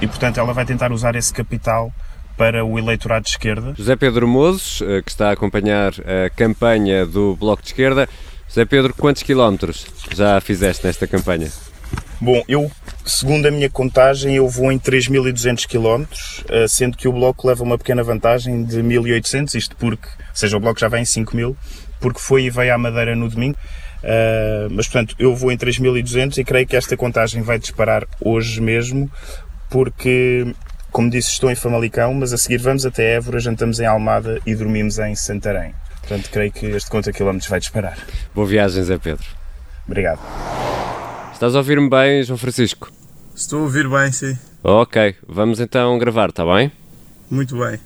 e 0.00 0.06
portanto 0.08 0.38
ela 0.38 0.52
vai 0.52 0.64
tentar 0.64 0.90
usar 0.90 1.14
esse 1.14 1.32
capital 1.32 1.92
para 2.36 2.64
o 2.64 2.78
eleitorado 2.78 3.24
de 3.24 3.30
esquerda. 3.30 3.74
José 3.76 3.96
Pedro 3.96 4.28
Mozes, 4.28 4.82
eh, 4.82 5.02
que 5.02 5.10
está 5.10 5.30
a 5.30 5.32
acompanhar 5.32 5.92
a 6.00 6.30
campanha 6.30 7.06
do 7.06 7.34
Bloco 7.36 7.62
de 7.62 7.68
Esquerda. 7.68 8.08
José 8.48 8.64
Pedro, 8.64 8.94
quantos 8.94 9.22
quilómetros 9.22 9.86
já 10.14 10.40
fizeste 10.40 10.86
nesta 10.86 11.06
campanha? 11.06 11.50
Bom, 12.20 12.42
eu, 12.48 12.70
segundo 13.04 13.46
a 13.46 13.50
minha 13.50 13.68
contagem, 13.68 14.36
eu 14.36 14.48
vou 14.48 14.72
em 14.72 14.78
3.200 14.78 15.66
km, 15.66 16.04
eh, 16.48 16.66
sendo 16.66 16.96
que 16.96 17.06
o 17.06 17.12
Bloco 17.12 17.46
leva 17.46 17.62
uma 17.62 17.76
pequena 17.76 18.02
vantagem 18.02 18.64
de 18.64 18.82
1.800, 18.82 19.54
isto 19.54 19.76
porque, 19.76 20.06
ou 20.06 20.34
seja, 20.34 20.56
o 20.56 20.60
Bloco 20.60 20.80
já 20.80 20.88
vem 20.88 21.02
em 21.02 21.04
5.000, 21.04 21.54
porque 22.00 22.18
foi 22.18 22.44
e 22.44 22.50
veio 22.50 22.74
à 22.74 22.78
Madeira 22.78 23.14
no 23.14 23.28
domingo. 23.28 23.58
Uh, 24.02 24.68
mas, 24.70 24.86
portanto, 24.86 25.14
eu 25.18 25.34
vou 25.34 25.50
em 25.50 25.58
3.200 25.58 26.38
e 26.38 26.44
creio 26.44 26.66
que 26.66 26.76
esta 26.76 26.96
contagem 26.96 27.42
vai 27.42 27.58
disparar 27.58 28.06
hoje 28.20 28.60
mesmo, 28.60 29.10
porque 29.68 30.46
como 30.96 31.10
disse, 31.10 31.32
estou 31.32 31.50
em 31.50 31.54
Famalicão, 31.54 32.14
mas 32.14 32.32
a 32.32 32.38
seguir 32.38 32.56
vamos 32.56 32.86
até 32.86 33.16
Évora, 33.16 33.38
jantamos 33.38 33.78
em 33.78 33.84
Almada 33.84 34.40
e 34.46 34.54
dormimos 34.54 34.98
em 34.98 35.14
Santarém. 35.14 35.74
Portanto, 36.00 36.30
creio 36.30 36.50
que 36.50 36.64
este 36.68 36.88
conta 36.88 37.12
quilómetros 37.12 37.50
vai 37.50 37.60
disparar. 37.60 37.98
Boa 38.34 38.46
viagem, 38.46 38.82
Zé 38.82 38.96
Pedro. 38.96 39.26
Obrigado. 39.86 40.20
Estás 41.34 41.54
a 41.54 41.58
ouvir-me 41.58 41.90
bem, 41.90 42.22
João 42.22 42.38
Francisco? 42.38 42.90
Estou 43.34 43.58
a 43.58 43.62
ouvir 43.64 43.86
bem, 43.90 44.10
sim. 44.10 44.38
Ok, 44.64 45.16
vamos 45.28 45.60
então 45.60 45.98
gravar, 45.98 46.30
está 46.30 46.46
bem? 46.46 46.72
Muito 47.30 47.58
bem. 47.58 47.78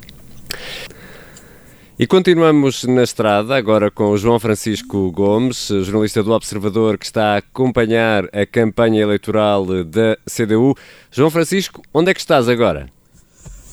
E 1.99 2.07
continuamos 2.07 2.85
na 2.85 3.03
estrada, 3.03 3.57
agora 3.57 3.91
com 3.91 4.11
o 4.11 4.17
João 4.17 4.39
Francisco 4.39 5.11
Gomes, 5.11 5.67
jornalista 5.67 6.23
do 6.23 6.31
Observador, 6.31 6.97
que 6.97 7.07
está 7.07 7.35
a 7.35 7.39
acompanhar 7.39 8.27
a 8.33 8.47
campanha 8.47 9.03
eleitoral 9.03 9.67
da 9.85 10.17
CDU. 10.33 10.77
João 11.11 11.29
Francisco, 11.29 11.83
onde 11.93 12.13
é 12.13 12.15
que 12.15 12.21
estás 12.21 12.49
agora? 12.49 12.87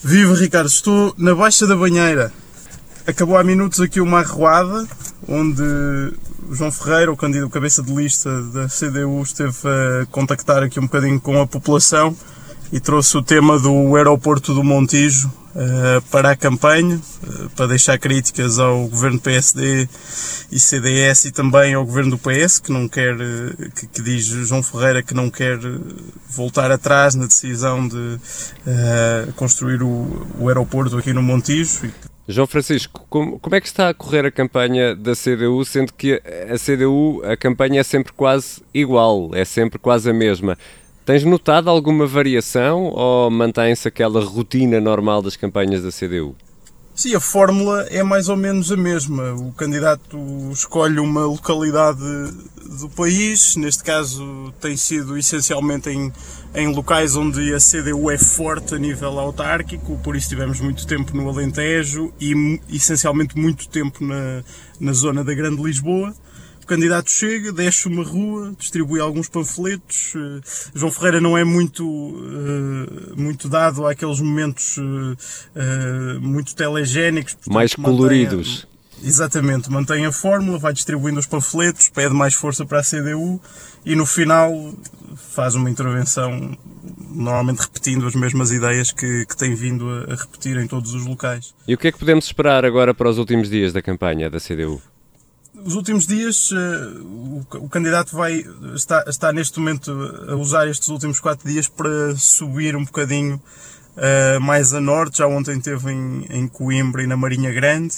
Viva 0.08 0.34
Ricardo, 0.36 0.68
estou 0.68 1.14
na 1.18 1.36
Baixa 1.36 1.68
da 1.68 1.76
Banheira. 1.76 2.32
Acabou 3.06 3.36
há 3.36 3.44
minutos 3.44 3.82
aqui 3.82 4.00
uma 4.00 4.20
arruada, 4.20 4.88
onde 5.28 5.62
João 6.50 6.72
Ferreira, 6.72 7.12
o 7.12 7.18
candidato 7.18 7.50
cabeça 7.50 7.84
de 7.84 7.94
lista 7.94 8.42
da 8.44 8.70
CDU, 8.70 9.22
esteve 9.22 9.52
a 9.66 10.06
contactar 10.06 10.64
aqui 10.64 10.80
um 10.80 10.84
bocadinho 10.84 11.20
com 11.20 11.42
a 11.42 11.46
população 11.46 12.16
e 12.72 12.80
trouxe 12.80 13.18
o 13.18 13.22
tema 13.22 13.60
do 13.60 13.98
aeroporto 13.98 14.54
do 14.54 14.64
Montijo 14.64 15.30
uh, 15.58 16.02
para 16.12 16.32
a 16.32 16.36
campanha, 16.36 16.96
uh, 16.96 17.50
para 17.52 17.68
deixar 17.68 17.98
críticas 17.98 18.60
ao 18.60 18.88
governo 18.88 19.20
PSD 19.20 19.90
e 20.52 20.60
CDS 20.60 21.26
e 21.26 21.32
também 21.32 21.74
ao 21.74 21.84
governo 21.84 22.12
do 22.12 22.18
PS, 22.18 22.60
que 22.60 22.72
não 22.72 22.88
quer, 22.88 23.16
uh, 23.16 23.72
que, 23.76 23.88
que, 23.88 24.02
diz 24.02 24.26
João 24.26 24.62
Ferreira 24.62 25.02
que 25.02 25.14
não 25.14 25.30
quer 25.30 25.60
voltar 26.30 26.72
atrás 26.72 27.16
na 27.16 27.26
decisão 27.26 27.88
de 27.88 28.20
construir 29.36 29.82
o, 29.82 30.28
o, 30.40 30.48
aeroporto 30.48 30.98
aqui 30.98 31.12
no 31.14 31.24
Montijo. 31.24 31.92
João 32.28 32.46
Francisco, 32.46 33.06
como, 33.10 33.40
como 33.40 33.56
é 33.56 33.62
que 33.62 33.68
está 33.68 33.90
a 33.90 33.94
correr 33.94 34.26
a 34.26 34.32
campanha 34.32 34.94
da 34.94 35.14
CDU, 35.14 35.64
sendo 35.64 35.94
que 35.94 36.22
a 36.52 36.58
CDU, 36.58 37.22
a 37.24 37.38
campanha 37.38 37.80
é 37.80 37.84
sempre 37.84 38.12
quase 38.12 38.62
igual, 38.74 39.32
é 39.34 39.46
sempre 39.46 39.80
quase 39.80 40.10
a 40.10 40.14
mesma. 40.14 40.58
Tens 41.08 41.24
notado 41.24 41.70
alguma 41.70 42.06
variação 42.06 42.92
ou 42.94 43.32
mantém-se 43.32 43.88
aquela 43.88 44.22
rotina 44.22 44.82
normal 44.82 45.22
das 45.22 45.38
campanhas 45.38 45.82
da 45.82 45.90
CDU? 45.90 46.36
Sim, 46.94 47.16
a 47.16 47.20
fórmula 47.22 47.84
é 47.90 48.04
mais 48.04 48.28
ou 48.28 48.36
menos 48.36 48.74
a 48.74 48.76
mesma. 48.76 49.32
O 49.36 49.54
candidato 49.54 50.18
escolhe 50.52 51.00
uma 51.00 51.22
localidade 51.22 52.02
do 52.82 52.90
país, 52.90 53.56
neste 53.56 53.86
caso 53.86 54.54
tem 54.60 54.76
sido 54.76 55.18
essencialmente 55.18 55.90
em, 55.90 56.12
em 56.54 56.76
locais 56.76 57.16
onde 57.16 57.54
a 57.54 57.58
CDU 57.58 58.12
é 58.12 58.18
forte 58.18 58.76
a 58.76 58.78
nível 58.78 59.18
autárquico, 59.18 59.98
por 60.04 60.14
isso 60.14 60.28
tivemos 60.28 60.60
muito 60.60 60.86
tempo 60.86 61.16
no 61.16 61.30
Alentejo 61.30 62.12
e 62.20 62.60
essencialmente 62.70 63.38
muito 63.38 63.70
tempo 63.70 64.04
na, 64.04 64.44
na 64.78 64.92
zona 64.92 65.24
da 65.24 65.34
Grande 65.34 65.64
Lisboa. 65.64 66.14
O 66.68 66.76
candidato 66.76 67.10
chega, 67.10 67.54
desce 67.54 67.88
uma 67.88 68.04
rua, 68.04 68.54
distribui 68.60 69.00
alguns 69.00 69.30
panfletos. 69.30 70.14
Uh, 70.14 70.42
João 70.76 70.92
Ferreira 70.92 71.22
não 71.22 71.38
é 71.38 71.46
muito, 71.46 71.88
uh, 71.88 73.16
muito 73.16 73.48
dado 73.48 73.88
àqueles 73.88 74.20
momentos 74.20 74.76
uh, 74.78 76.20
muito 76.20 76.54
telegénicos. 76.54 77.36
Portanto, 77.36 77.54
Mais 77.54 77.74
coloridos. 77.74 78.66
Mantém, 78.66 79.08
exatamente, 79.08 79.72
mantém 79.72 80.06
a 80.06 80.12
fórmula, 80.12 80.60
vai 80.60 80.74
distribuindo 80.74 81.22
os 81.22 81.26
panfletos, 81.26 81.88
pede 81.88 82.14
mais 82.14 82.34
força 82.34 82.66
para 82.66 82.82
a 82.82 82.84
CDU 82.84 83.40
e 83.86 83.96
no 83.96 84.06
final 84.06 84.52
faz 85.16 85.56
uma 85.56 85.70
intervenção 85.70 86.58
normalmente 87.12 87.60
repetindo 87.62 88.06
as 88.06 88.14
mesmas 88.14 88.52
ideias 88.52 88.92
que, 88.92 89.26
que 89.26 89.38
tem 89.38 89.56
vindo 89.56 89.90
a, 89.90 90.12
a, 90.12 90.16
repetir 90.18 90.58
em 90.58 90.68
todos 90.68 90.94
os 90.94 91.06
locais. 91.06 91.56
E 91.66 91.74
o 91.74 91.78
que 91.78 91.88
é 91.88 91.94
que 91.94 91.98
podemos 91.98 92.26
esperar 92.26 92.66
agora 92.66 92.94
para 92.94 93.10
os 93.10 93.18
últimos 93.18 93.50
dias 93.50 93.72
da 93.72 93.82
campanha 93.82 94.30
da 94.30 94.38
CDU? 94.38 94.82
Os 95.68 95.76
últimos 95.76 96.08
dias 96.08 96.50
uh, 96.52 97.46
o, 97.60 97.68
candidato 97.68 98.16
vai 98.16 98.46
está, 98.74 99.04
está 99.06 99.34
neste 99.34 99.60
momento 99.60 99.92
a 100.30 100.36
usar 100.36 100.66
estes 100.66 100.88
últimos 100.88 101.20
quatro 101.20 101.46
dias 101.46 101.68
para 101.68 102.16
subir 102.16 102.74
um 102.74 102.86
bocadinho 102.86 103.36
uh, 103.36 104.40
mais 104.40 104.74
a 104.74 104.80
norte. 104.80 105.18
Já 105.18 105.28
ontem 105.28 105.58
esteve 105.58 105.92
em, 105.92 106.26
em 106.30 106.48
Coimbra 106.48 107.04
e 107.04 107.08
na 107.08 107.18
Marinha 107.18 107.52
Grande. 107.52 107.96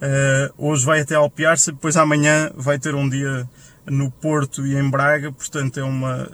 Uh, 0.00 0.68
hoje 0.68 0.86
vai 0.86 1.00
até 1.00 1.16
Alpiarça, 1.16 1.72
depois 1.72 1.96
amanhã 1.96 2.52
vai 2.54 2.78
ter 2.78 2.94
um 2.94 3.08
dia 3.08 3.50
no 3.90 4.10
Porto 4.10 4.66
e 4.66 4.76
em 4.76 4.90
Braga, 4.90 5.32
portanto 5.32 5.78
é 5.78 5.84
uma, 5.84 6.30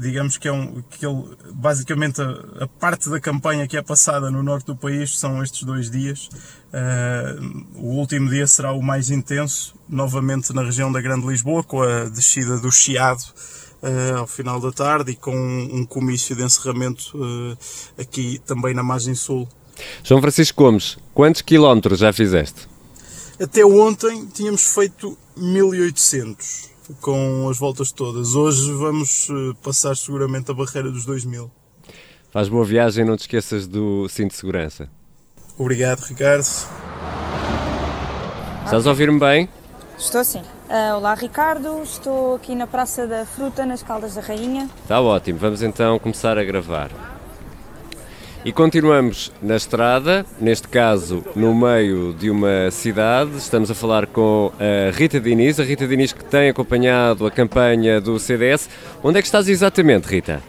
digamos 0.00 0.36
que 0.36 0.48
é 0.48 0.52
um, 0.52 0.82
que 0.82 1.06
ele, 1.06 1.24
basicamente 1.52 2.20
a, 2.20 2.64
a, 2.64 2.66
parte 2.66 3.08
da 3.08 3.20
campanha 3.20 3.66
que 3.66 3.76
é 3.76 3.82
passada 3.82 4.30
no 4.30 4.42
norte 4.42 4.66
do 4.66 4.76
país 4.76 5.18
são 5.18 5.42
estes 5.42 5.62
dois 5.62 5.90
dias. 5.90 6.28
Uh, 6.72 7.66
o 7.74 7.96
último 7.96 8.28
dia 8.28 8.46
será 8.46 8.72
o 8.72 8.82
mais 8.82 9.10
intenso, 9.10 9.74
novamente 9.88 10.52
na 10.52 10.62
região 10.62 10.90
da 10.90 11.00
Grande 11.00 11.26
Lisboa, 11.26 11.62
com 11.62 11.82
a 11.82 12.04
descida 12.04 12.58
do 12.58 12.70
Chiado 12.70 13.22
uh, 13.82 14.18
ao 14.18 14.26
final 14.26 14.60
da 14.60 14.72
tarde 14.72 15.12
e 15.12 15.16
com 15.16 15.36
um, 15.36 15.78
um 15.80 15.86
comício 15.86 16.34
de 16.34 16.42
encerramento 16.42 17.16
uh, 17.16 17.56
aqui 17.98 18.40
também 18.44 18.74
na 18.74 18.82
margem 18.82 19.14
sul. 19.14 19.48
João 20.02 20.20
Francisco 20.20 20.62
Gomes, 20.62 20.98
quantos 21.12 21.42
quilómetros 21.42 21.98
já 21.98 22.12
fizeste? 22.12 22.68
Até 23.38 23.64
ontem 23.64 24.26
tínhamos 24.32 24.62
feito 24.72 25.16
1800 25.36 26.75
com 27.00 27.48
as 27.48 27.58
voltas 27.58 27.92
todas. 27.92 28.34
Hoje 28.34 28.72
vamos 28.72 29.28
eh, 29.30 29.56
passar 29.62 29.96
seguramente 29.96 30.50
a 30.50 30.54
barreira 30.54 30.90
dos 30.90 31.04
2000. 31.04 31.50
Faz 32.30 32.48
boa 32.48 32.64
viagem, 32.64 33.04
não 33.04 33.16
te 33.16 33.20
esqueças 33.20 33.66
do 33.66 34.08
cinto 34.08 34.32
de 34.32 34.36
segurança. 34.36 34.88
Obrigado, 35.58 36.00
Ricardo. 36.00 36.46
Estás 38.64 38.86
a 38.86 38.90
ouvir-me 38.90 39.18
bem? 39.18 39.48
Estou 39.96 40.22
sim. 40.22 40.42
Uh, 40.68 40.96
olá, 40.96 41.14
Ricardo. 41.14 41.82
Estou 41.82 42.34
aqui 42.34 42.54
na 42.54 42.66
Praça 42.66 43.06
da 43.06 43.24
Fruta, 43.24 43.64
nas 43.64 43.82
Caldas 43.82 44.14
da 44.16 44.20
Rainha. 44.20 44.68
Está 44.82 45.00
ótimo. 45.00 45.38
Vamos 45.38 45.62
então 45.62 45.98
começar 45.98 46.36
a 46.36 46.44
gravar. 46.44 47.15
E 48.46 48.52
continuamos 48.52 49.32
na 49.42 49.56
estrada, 49.56 50.24
neste 50.40 50.68
caso 50.68 51.24
no 51.34 51.52
meio 51.52 52.14
de 52.14 52.30
uma 52.30 52.70
cidade. 52.70 53.36
Estamos 53.38 53.72
a 53.72 53.74
falar 53.74 54.06
com 54.06 54.52
a 54.60 54.96
Rita 54.96 55.18
Diniz, 55.18 55.58
a 55.58 55.64
Rita 55.64 55.84
Diniz 55.84 56.12
que 56.12 56.24
tem 56.24 56.48
acompanhado 56.48 57.26
a 57.26 57.30
campanha 57.32 58.00
do 58.00 58.20
CDS. 58.20 58.68
Onde 59.02 59.18
é 59.18 59.20
que 59.20 59.26
estás 59.26 59.48
exatamente, 59.48 60.04
Rita? 60.04 60.40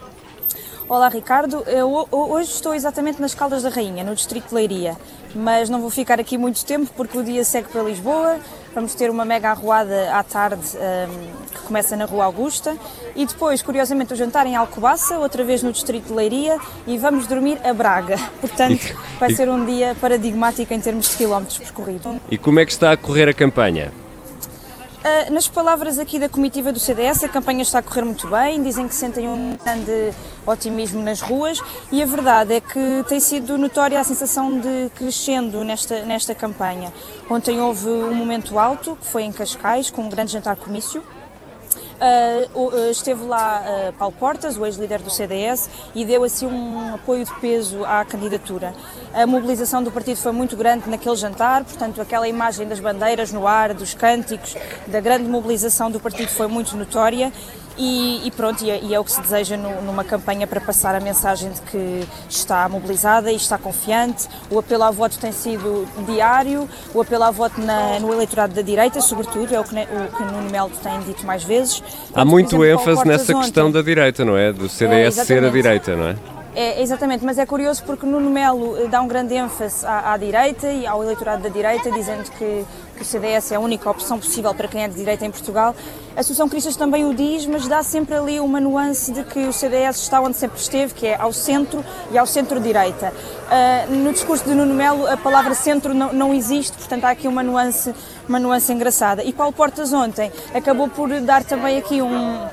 Olá 0.88 1.10
Ricardo, 1.10 1.64
eu 1.66 2.08
hoje 2.12 2.52
estou 2.52 2.76
exatamente 2.76 3.20
nas 3.20 3.34
Caldas 3.34 3.64
da 3.64 3.70
Rainha, 3.70 4.04
no 4.04 4.14
distrito 4.14 4.50
de 4.50 4.54
Leiria, 4.54 4.96
mas 5.34 5.68
não 5.68 5.82
vou 5.82 5.90
ficar 5.90 6.20
aqui 6.20 6.38
muito 6.38 6.64
tempo 6.64 6.92
porque 6.96 7.18
o 7.18 7.24
dia 7.24 7.44
segue 7.44 7.68
para 7.70 7.82
Lisboa, 7.82 8.38
vamos 8.78 8.94
ter 8.94 9.10
uma 9.10 9.26
mega 9.26 9.50
arruada 9.50 10.16
à 10.16 10.24
tarde 10.24 10.78
um, 10.78 11.48
que 11.52 11.62
começa 11.63 11.98
na 11.98 12.06
Rua 12.06 12.26
Augusta 12.26 12.78
e 13.16 13.26
depois, 13.26 13.63
curiosamente, 13.63 14.13
o 14.13 14.16
jantar 14.16 14.46
em 14.46 14.56
Alcobaça, 14.56 15.18
outra 15.18 15.44
vez 15.44 15.63
no 15.63 15.72
distrito 15.72 16.10
de 16.10 16.13
Leiria 16.13 16.60
e 16.86 16.96
vamos 16.96 17.26
dormir 17.26 17.58
a 17.63 17.74
Braga, 17.74 18.18
portanto 18.40 18.96
vai 19.20 19.34
ser 19.34 19.50
um 19.50 19.66
dia 19.66 19.98
paradigmático 20.00 20.72
em 20.76 20.80
termos 20.80 21.10
de 21.10 21.18
quilómetros 21.18 21.58
percorridos. 21.58 22.18
E 22.30 22.38
como 22.38 22.60
é 22.60 22.66
que 22.68 22.72
está 22.72 22.92
a 22.92 22.98
correr 22.98 23.28
a 23.28 23.34
campanha? 23.34 23.92
Uh, 25.08 25.32
nas 25.32 25.48
palavras 25.48 25.98
aqui 25.98 26.20
da 26.20 26.28
comitiva 26.28 26.74
do 26.74 26.80
CDS, 26.82 27.24
a 27.24 27.30
campanha 27.30 27.62
está 27.62 27.80
a 27.80 27.82
correr 27.82 28.02
muito 28.02 28.28
bem, 28.28 28.62
dizem 28.62 28.89
que 28.89 28.93
sentem 28.93 29.26
um 29.26 29.56
grande 29.56 30.13
otimismo 30.46 31.02
nas 31.02 31.22
ruas 31.22 31.62
e 31.89 32.04
a 32.04 32.06
verdade 32.06 32.56
é 32.56 32.60
que 32.60 33.06
tem 33.08 33.17
sido 33.17 33.58
notória 33.58 33.98
a 33.98 34.04
sensação 34.04 34.60
de 34.60 34.89
crescendo 34.96 35.63
nesta, 35.63 36.02
nesta 36.02 36.36
campanha. 36.36 36.91
Ontem 37.30 37.62
houve 37.62 37.88
um 37.88 38.13
momento 38.13 38.60
alto, 38.60 38.98
que 38.98 39.06
foi 39.06 39.24
em 39.24 39.32
Cascais, 39.32 39.89
com 39.89 40.02
um 40.02 40.10
grande 40.10 40.34
jantar 40.34 40.58
comício, 40.58 41.02
Uh, 42.00 42.92
esteve 42.92 43.24
lá 43.24 43.64
uh, 43.64 43.94
Paulo 43.94 44.14
Portas, 44.20 44.56
o 44.56 44.66
ex-líder 44.66 45.02
do 45.02 45.10
CDS, 45.10 45.68
e 45.96 46.06
deu 46.06 46.24
assim 46.24 46.46
um 46.46 46.94
apoio 46.94 47.26
de 47.26 47.34
peso 47.40 47.84
à 47.86 48.06
candidatura. 48.06 48.76
A 49.14 49.26
mobilização 49.26 49.82
do 49.82 49.92
partido 49.92 50.18
foi 50.18 50.32
muito 50.32 50.56
grande 50.56 50.88
naquele 50.88 51.16
jantar, 51.16 51.64
portanto, 51.64 52.00
aquela 52.00 52.28
imagem 52.28 52.68
das 52.68 52.80
bandeiras 52.80 53.32
no 53.32 53.48
ar, 53.48 53.74
dos 53.74 53.96
cânticos, 53.96 54.56
da 54.86 55.00
grande 55.00 55.28
mobilização 55.28 55.90
do 55.90 56.00
partido 56.00 56.30
foi 56.30 56.48
muito 56.48 56.78
notória 56.78 57.34
e, 57.78 58.28
e 58.28 58.32
pronto, 58.32 58.63
e 58.63 58.72
é, 58.72 58.80
e 58.82 58.94
é, 58.94 59.00
o 59.00 59.04
que 59.04 59.12
se 59.12 59.22
deseja 59.22 59.56
no, 59.56 59.82
numa 59.82 60.04
campanha 60.04 60.48
para 60.48 60.60
passar 60.60 60.96
a 60.96 61.00
mensagem 61.00 61.52
de 61.52 61.62
que 61.62 62.08
está 62.30 62.68
mobilizada 62.68 63.32
e 63.32 63.36
está 63.36 63.58
confiante. 63.58 64.28
O 64.50 64.60
apelo 64.60 64.84
ao 64.84 64.94
voto 64.94 65.18
tem 65.20 65.32
sido 65.32 65.88
diário, 66.06 66.68
o 66.94 67.02
apelo 67.02 67.24
ao 67.24 67.34
voto 67.34 67.62
na, 67.62 68.00
no 68.00 68.12
eleitorado 68.13 68.54
da 68.54 68.62
direita, 68.62 69.02
sobretudo, 69.02 69.54
é 69.54 69.60
o 69.60 69.63
que, 69.63 69.76
o 69.76 70.18
que 70.18 70.24
Nuno 70.24 70.50
Melo 70.50 70.72
tem 70.82 71.00
dito 71.02 71.26
mais 71.26 71.44
vezes. 71.44 71.84
Há 72.13 72.26
muito 72.26 72.63
exemplo, 72.63 72.82
ênfase 72.82 73.08
nessa 73.08 73.32
ontem. 73.32 73.42
questão 73.42 73.72
da 73.72 73.82
direita, 73.82 74.26
não 74.26 74.38
é? 74.38 74.52
Do 74.52 74.68
CDS 74.68 75.18
é, 75.20 75.26
ser 75.26 75.44
a 75.44 75.50
direita, 75.50 75.96
não 75.96 76.08
é? 76.10 76.16
É, 76.60 76.82
exatamente, 76.82 77.24
mas 77.24 77.38
é 77.38 77.46
curioso 77.46 77.84
porque 77.84 78.04
Nuno 78.04 78.32
Melo 78.32 78.76
eh, 78.80 78.88
dá 78.88 79.00
um 79.00 79.08
grande 79.08 79.36
ênfase 79.36 79.86
à, 79.86 80.13
à 80.13 80.18
direita 80.18 80.68
e 80.72 80.88
ao 80.88 81.04
eleitorado 81.04 81.44
da 81.44 81.50
direita, 81.50 81.92
dizendo 81.92 82.32
que, 82.32 82.66
que, 82.98 83.04
o 83.04 83.06
CDS 83.06 83.52
é 83.52 83.56
a 83.56 83.60
única 83.60 83.90
opção 83.90 84.20
possível 84.20 84.54
para 84.54 84.68
quem 84.68 84.84
é 84.84 84.88
de 84.88 84.96
direita 84.96 85.26
em 85.26 85.32
Portugal. 85.32 85.76
A 86.16 86.20
Associação 86.20 86.50
Cristas 86.50 86.76
também 86.76 87.06
o 87.06 87.14
diz, 87.14 87.46
mas 87.46 87.68
dá 87.68 87.84
sempre 87.84 88.16
ali 88.16 88.40
uma 88.40 88.60
nuance 88.60 89.12
de 89.12 89.24
que 89.24 89.46
o 89.46 89.54
CDS 89.54 89.98
está 89.98 90.20
onde 90.20 90.36
sempre 90.36 90.60
esteve, 90.60 90.94
que 90.94 91.08
é 91.08 91.16
ao 91.16 91.32
centro 91.32 91.86
e 92.12 92.18
ao 92.18 92.26
centro-direita. 92.26 93.14
Uh, 93.48 93.96
no 93.96 94.12
discurso 94.12 94.44
de 94.44 94.54
Nuno 94.54 94.74
Melo, 94.74 95.08
a 95.08 95.16
palavra 95.16 95.54
centro 95.54 95.94
não, 95.94 96.12
não 96.12 96.34
existe, 96.34 96.76
portanto 96.78 97.06
há 97.06 97.12
aqui 97.12 97.28
uma 97.28 97.44
nuance, 97.44 97.94
uma 98.28 98.40
nuance 98.40 98.74
engraçada. 98.74 99.24
E 99.24 99.32
Paulo 99.32 99.54
Portas 99.54 99.94
ontem 99.94 100.32
acabou 100.54 100.90
por 100.90 101.10
dar 101.22 101.44
também 101.44 101.78
aqui 101.78 102.02
um 102.02 102.48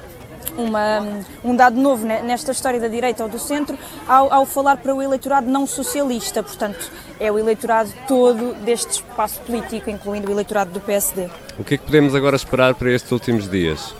uma, 0.56 1.24
um 1.44 1.54
dado 1.54 1.80
novo 1.80 2.06
nesta 2.06 2.52
história 2.52 2.80
da 2.80 2.88
direita 2.88 3.22
ou 3.22 3.28
do 3.28 3.38
centro 3.38 3.78
ao, 4.06 4.32
ao, 4.32 4.46
falar 4.46 4.76
para 4.76 4.94
o 4.94 5.02
eleitorado 5.02 5.48
não 5.48 5.66
socialista, 5.66 6.42
portanto, 6.42 6.90
é 7.18 7.30
o 7.30 7.38
eleitorado 7.38 7.92
todo 8.06 8.54
deste 8.64 8.92
espaço 8.92 9.40
político, 9.40 9.90
incluindo 9.90 10.28
o 10.28 10.32
eleitorado 10.32 10.70
do 10.70 10.80
PSD. 10.80 11.28
O 11.58 11.64
que 11.64 11.74
é 11.74 11.78
que 11.78 11.84
podemos 11.84 12.14
agora 12.14 12.36
esperar 12.36 12.74
para 12.74 12.90
estes 12.90 13.10
últimos 13.10 13.48
dias? 13.48 13.94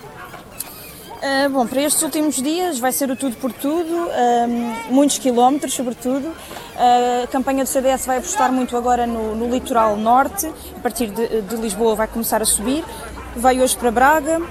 Uh, 1.25 1.49
bom, 1.49 1.67
para 1.67 1.81
estes 1.81 2.03
últimos 2.03 2.37
dias 2.37 2.79
vai 2.79 2.93
ser 2.93 3.11
o 3.11 3.17
tudo 3.17 3.35
por 3.37 3.51
tudo, 3.51 3.95
uh, 3.95 4.93
muitos 4.93 5.17
quilómetros, 5.17 5.73
sobretudo. 5.73 6.29
Uh, 6.29 7.25
a 7.25 7.27
campanha 7.29 7.64
do 7.64 7.67
CDS 7.67 8.05
vai 8.05 8.19
apostar 8.19 8.53
muito 8.53 8.77
agora 8.77 9.07
no, 9.07 9.35
no 9.35 9.49
litoral 9.49 9.97
norte, 9.97 10.47
a 10.77 10.81
partir 10.81 11.07
de, 11.07 11.40
de 11.40 11.57
Lisboa 11.57 11.95
vai 11.95 12.07
começar 12.07 12.43
a 12.43 12.45
subir. 12.45 12.85
Vai 13.37 13.62
hoje 13.62 13.75
para 13.75 13.90
Braga, 13.90 14.43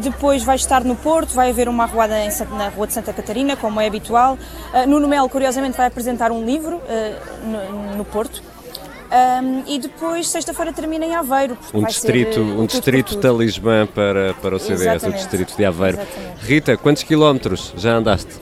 depois 0.00 0.42
vai 0.42 0.56
estar 0.56 0.84
no 0.84 0.96
Porto, 0.96 1.34
vai 1.34 1.50
haver 1.50 1.68
uma 1.68 1.84
arruada 1.84 2.14
na 2.56 2.68
Rua 2.68 2.86
de 2.86 2.92
Santa 2.92 3.12
Catarina, 3.12 3.56
como 3.56 3.80
é 3.80 3.86
habitual. 3.86 4.38
Uh, 4.72 4.88
Nuno 4.88 5.08
Melo, 5.08 5.28
curiosamente, 5.28 5.76
vai 5.76 5.86
apresentar 5.86 6.30
um 6.30 6.44
livro 6.44 6.80
no, 7.44 7.96
no, 7.96 8.04
Porto. 8.04 8.42
Um, 9.10 9.62
e 9.66 9.78
depois, 9.78 10.28
sexta-feira, 10.28 10.72
termina 10.72 11.04
em 11.04 11.14
Aveiro. 11.14 11.56
Um 11.72 11.82
distrito, 11.84 12.34
ser, 12.34 12.40
um 12.40 12.66
distrito 12.66 13.16
talismã 13.16 13.86
para, 13.86 14.34
para 14.34 14.56
o 14.56 14.58
CDS, 14.58 14.82
Exatamente. 14.82 15.06
o 15.06 15.18
distrito 15.18 15.56
de 15.56 15.64
Aveiro. 15.64 15.98
Exatamente. 15.98 16.44
Rita, 16.44 16.76
quantos 16.76 17.02
quilómetros 17.02 17.72
já 17.76 17.94
andaste? 17.94 18.36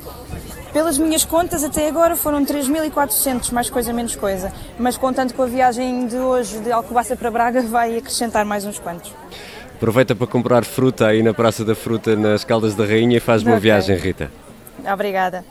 Pelas 0.73 0.99
minhas 0.99 1.25
contas, 1.25 1.65
até 1.65 1.89
agora 1.89 2.17
foram 2.17 2.45
3.400, 2.45 3.51
mais 3.53 3.71
coisa 3.71 3.93
menos 3.93 4.17
coisa. 4.17 4.53
Mas 4.79 4.99
contando 4.99 5.33
com 5.33 5.43
a 5.43 5.47
viagem 5.47 6.07
de 6.07 6.17
hoje 6.17 6.59
de 6.59 6.71
Alcobaça 6.71 7.17
para 7.17 7.31
Braga, 7.31 7.63
vai 7.65 7.97
acrescentar 7.97 8.45
mais 8.45 8.65
uns 8.67 8.79
quantos. 8.79 9.13
Aproveita 9.77 10.15
para 10.15 10.27
comprar 10.27 10.65
fruta 10.65 11.07
aí 11.07 11.23
na 11.23 11.35
Praça 11.35 11.63
da 11.63 11.75
Fruta, 11.75 12.17
nas 12.17 12.45
Caldas 12.45 12.75
da 12.75 12.87
Rainha, 12.87 13.19
e 13.19 13.21
faz 13.21 13.43
boa 13.43 13.57
okay. 13.57 13.71
viagem, 13.71 13.95
Rita. 13.99 14.33
Obrigada. 14.91 15.45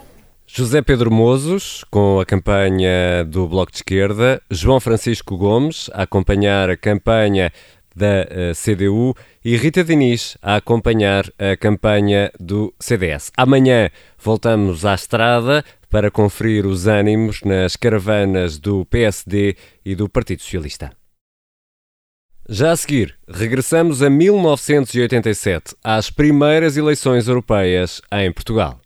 José 0.48 0.82
Pedro 0.82 1.12
Mozos, 1.12 1.86
com 1.92 2.20
a 2.20 2.26
campanha 2.26 3.24
do 3.24 3.48
Bloco 3.48 3.72
de 3.72 3.78
Esquerda, 3.78 4.42
João 4.50 4.80
Francisco 4.80 5.38
Gomes, 5.38 5.92
a 5.94 6.04
acompanhar 6.04 6.72
a 6.72 6.76
campanha 6.76 7.52
da 7.96 8.26
eh, 8.28 8.52
CDU 8.54 9.16
e 9.44 9.56
Rita 9.58 9.84
Diniz 9.84 10.38
a 10.42 10.56
acompanhar 10.56 11.26
a 11.38 11.56
campanha 11.56 12.32
do 12.40 12.74
CDS. 12.80 13.32
Amanhã 13.38 13.92
voltamos 14.18 14.86
à 14.86 14.96
estrada 14.96 15.64
para 15.88 16.10
conferir 16.10 16.66
os 16.66 16.88
ânimos 16.88 17.42
nas 17.44 17.76
caravanas 17.76 18.58
do 18.58 18.86
PSD 18.86 19.56
e 19.86 19.94
do 19.94 20.10
Partido 20.10 20.42
Socialista. 20.42 20.92
Já 22.48 22.72
a 22.72 22.76
seguir, 22.76 23.16
regressamos 23.28 24.04
a 24.04 24.10
1987, 24.10 25.76
às 25.84 26.12
primeiras 26.12 26.78
eleições 26.78 27.28
europeias 27.28 28.02
em 28.12 28.32
Portugal. 28.32 28.80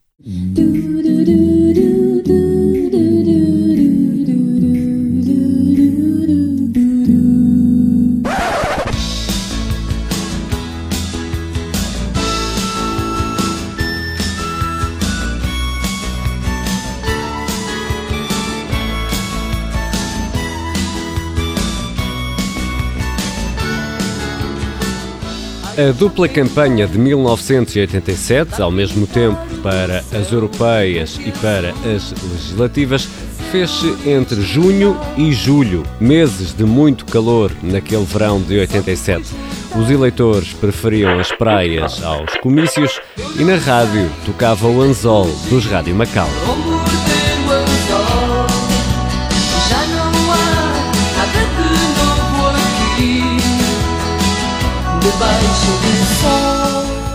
A 25.80 25.94
dupla 25.94 26.28
campanha 26.28 26.86
de 26.86 26.98
1987, 26.98 28.62
ao 28.62 28.70
mesmo 28.70 29.08
tempo 29.08 29.40
para 29.64 30.04
as 30.12 30.30
europeias 30.30 31.18
e 31.26 31.32
para 31.32 31.70
as 31.70 32.12
legislativas, 32.22 33.08
fez-se 33.50 33.88
entre 34.06 34.42
junho 34.42 35.00
e 35.16 35.32
julho, 35.32 35.84
meses 35.98 36.54
de 36.54 36.66
muito 36.66 37.06
calor 37.06 37.50
naquele 37.64 38.04
verão 38.04 38.42
de 38.42 38.60
87. 38.60 39.34
Os 39.74 39.90
eleitores 39.90 40.52
preferiam 40.52 41.18
as 41.18 41.32
praias 41.32 42.04
aos 42.04 42.34
comícios 42.42 43.00
e 43.40 43.44
na 43.46 43.56
rádio 43.56 44.12
tocava 44.26 44.68
o 44.68 44.82
anzol 44.82 45.30
dos 45.50 45.66
Rádio 45.66 45.96
Macau. 45.96 46.28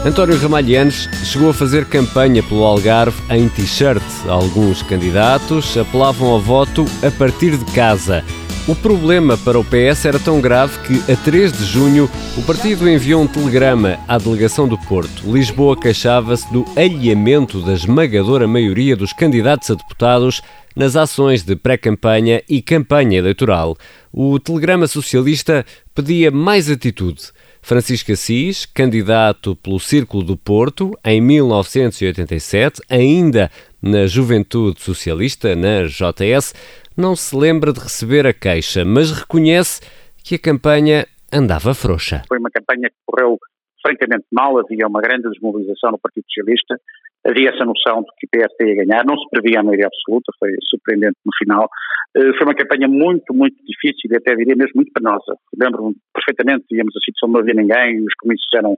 António 0.05 0.37
Ramalhianes 0.37 1.09
chegou 1.25 1.49
a 1.49 1.55
fazer 1.55 1.87
campanha 1.87 2.43
pelo 2.43 2.63
Algarve 2.63 3.17
em 3.31 3.49
t-shirt. 3.49 4.03
Alguns 4.29 4.83
candidatos 4.83 5.79
apelavam 5.79 6.29
ao 6.29 6.39
voto 6.39 6.85
a 7.03 7.11
partir 7.11 7.57
de 7.57 7.65
casa. 7.73 8.23
O 8.69 8.75
problema 8.75 9.39
para 9.39 9.59
o 9.59 9.65
PS 9.65 10.05
era 10.05 10.19
tão 10.19 10.43
grave 10.43 10.79
que, 10.81 11.11
a 11.11 11.17
3 11.17 11.53
de 11.53 11.65
junho, 11.65 12.11
o 12.37 12.43
partido 12.43 12.87
enviou 12.87 13.23
um 13.23 13.27
telegrama 13.27 13.99
à 14.07 14.19
delegação 14.19 14.69
do 14.69 14.77
Porto. 14.77 15.31
Lisboa 15.33 15.75
queixava-se 15.75 16.53
do 16.53 16.67
alheamento 16.77 17.63
da 17.63 17.73
esmagadora 17.73 18.47
maioria 18.47 18.95
dos 18.95 19.15
candidatos 19.15 19.71
a 19.71 19.75
deputados 19.75 20.43
nas 20.77 20.97
ações 20.97 21.43
de 21.43 21.57
pré-campanha 21.57 22.43
e 22.47 22.61
campanha 22.61 23.19
eleitoral. 23.19 23.75
O 24.13 24.39
telegrama 24.39 24.87
socialista 24.87 25.65
pedia 25.95 26.31
mais 26.31 26.69
atitude. 26.71 27.33
Francisco 27.65 28.13
Assis, 28.13 28.67
candidato 28.67 29.57
pelo 29.57 29.81
Círculo 29.81 30.23
do 30.23 30.37
Porto 30.37 30.93
em 31.03 31.19
1987, 31.19 32.83
ainda 32.91 33.51
na 33.81 34.07
Juventude 34.07 34.83
Socialista, 34.83 35.57
na 35.57 35.85
JS, 35.87 36.55
não 36.95 37.17
se 37.17 37.35
lembra 37.35 37.73
de 37.73 37.81
receber 37.81 38.27
a 38.27 38.35
queixa, 38.35 38.85
mas 38.85 39.11
reconhece 39.11 39.81
que 40.23 40.35
a 40.35 40.39
campanha 40.39 41.07
andava 41.33 41.73
frouxa. 41.73 42.23
Foi 42.29 42.39
uma 42.39 42.51
campanha 42.51 42.91
que 42.91 42.97
correu 43.07 43.39
francamente 43.85 44.27
mal, 44.33 44.59
havia 44.59 44.87
uma 44.87 45.01
grande 45.01 45.29
desmobilização 45.29 45.93
no 45.93 45.99
Partido 45.99 46.25
Socialista, 46.27 46.81
havia 47.27 47.51
essa 47.51 47.65
noção 47.65 48.03
de 48.03 48.11
que 48.19 48.27
o 48.27 48.31
PSD 48.31 48.69
ia 48.69 48.85
ganhar, 48.85 49.05
não 49.05 49.17
se 49.17 49.29
previa 49.31 49.61
a 49.61 49.63
maioria 49.63 49.87
absoluta, 49.87 50.33
foi 50.39 50.51
surpreendente 50.69 51.17
no 51.25 51.33
final. 51.37 51.69
Eh, 52.17 52.33
foi 52.37 52.47
uma 52.47 52.55
campanha 52.55 52.89
muito, 52.89 53.35
muito 53.35 53.57
difícil 53.65 54.11
e 54.11 54.17
até 54.17 54.35
diria 54.37 54.57
mesmo 54.57 54.77
muito 54.77 54.93
penosa. 54.93 55.37
Lembro-me 55.59 55.97
perfeitamente, 56.13 56.65
íamos 56.73 56.95
a 56.97 57.05
situação 57.05 57.29
não 57.29 57.41
havia 57.41 57.55
ninguém, 57.55 58.01
os 58.01 58.15
comícios 58.21 58.49
eram 58.55 58.77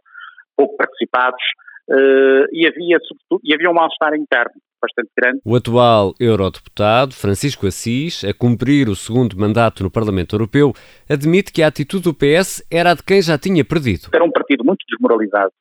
pouco 0.56 0.76
participados 0.76 1.42
eh, 1.90 2.46
e 2.52 2.66
havia, 2.66 2.98
sobretudo, 3.00 3.40
e 3.44 3.54
havia 3.54 3.70
um 3.70 3.74
mal-estar 3.74 4.14
interno 4.14 4.60
bastante 4.80 5.10
grande. 5.16 5.40
O 5.44 5.56
atual 5.56 6.14
eurodeputado, 6.20 7.14
Francisco 7.14 7.66
Assis, 7.66 8.24
a 8.24 8.34
cumprir 8.34 8.88
o 8.88 8.94
segundo 8.94 9.38
mandato 9.38 9.82
no 9.82 9.90
Parlamento 9.90 10.34
Europeu, 10.34 10.72
admite 11.08 11.52
que 11.52 11.62
a 11.62 11.68
atitude 11.68 12.04
do 12.04 12.14
PS 12.14 12.64
era 12.70 12.90
a 12.90 12.94
de 12.94 13.02
quem 13.02 13.22
já 13.22 13.38
tinha 13.38 13.64
perdido. 13.64 14.08
Era 14.12 14.24
um 14.24 14.30
partido 14.30 14.64
muito 14.64 14.84
desmoralizado, 14.88 15.52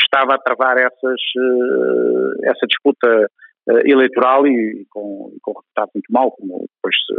estava 0.00 0.34
a 0.34 0.38
travar 0.38 0.78
essas, 0.78 1.20
eh, 1.36 2.50
essa 2.50 2.66
disputa 2.66 3.30
eh, 3.68 3.90
eleitoral 3.90 4.46
e 4.46 4.86
com, 4.90 5.32
e 5.34 5.40
com 5.40 5.52
resultado 5.52 5.90
muito 5.94 6.12
mau, 6.12 6.30
como 6.32 6.66
depois 6.74 6.94
se 7.06 7.14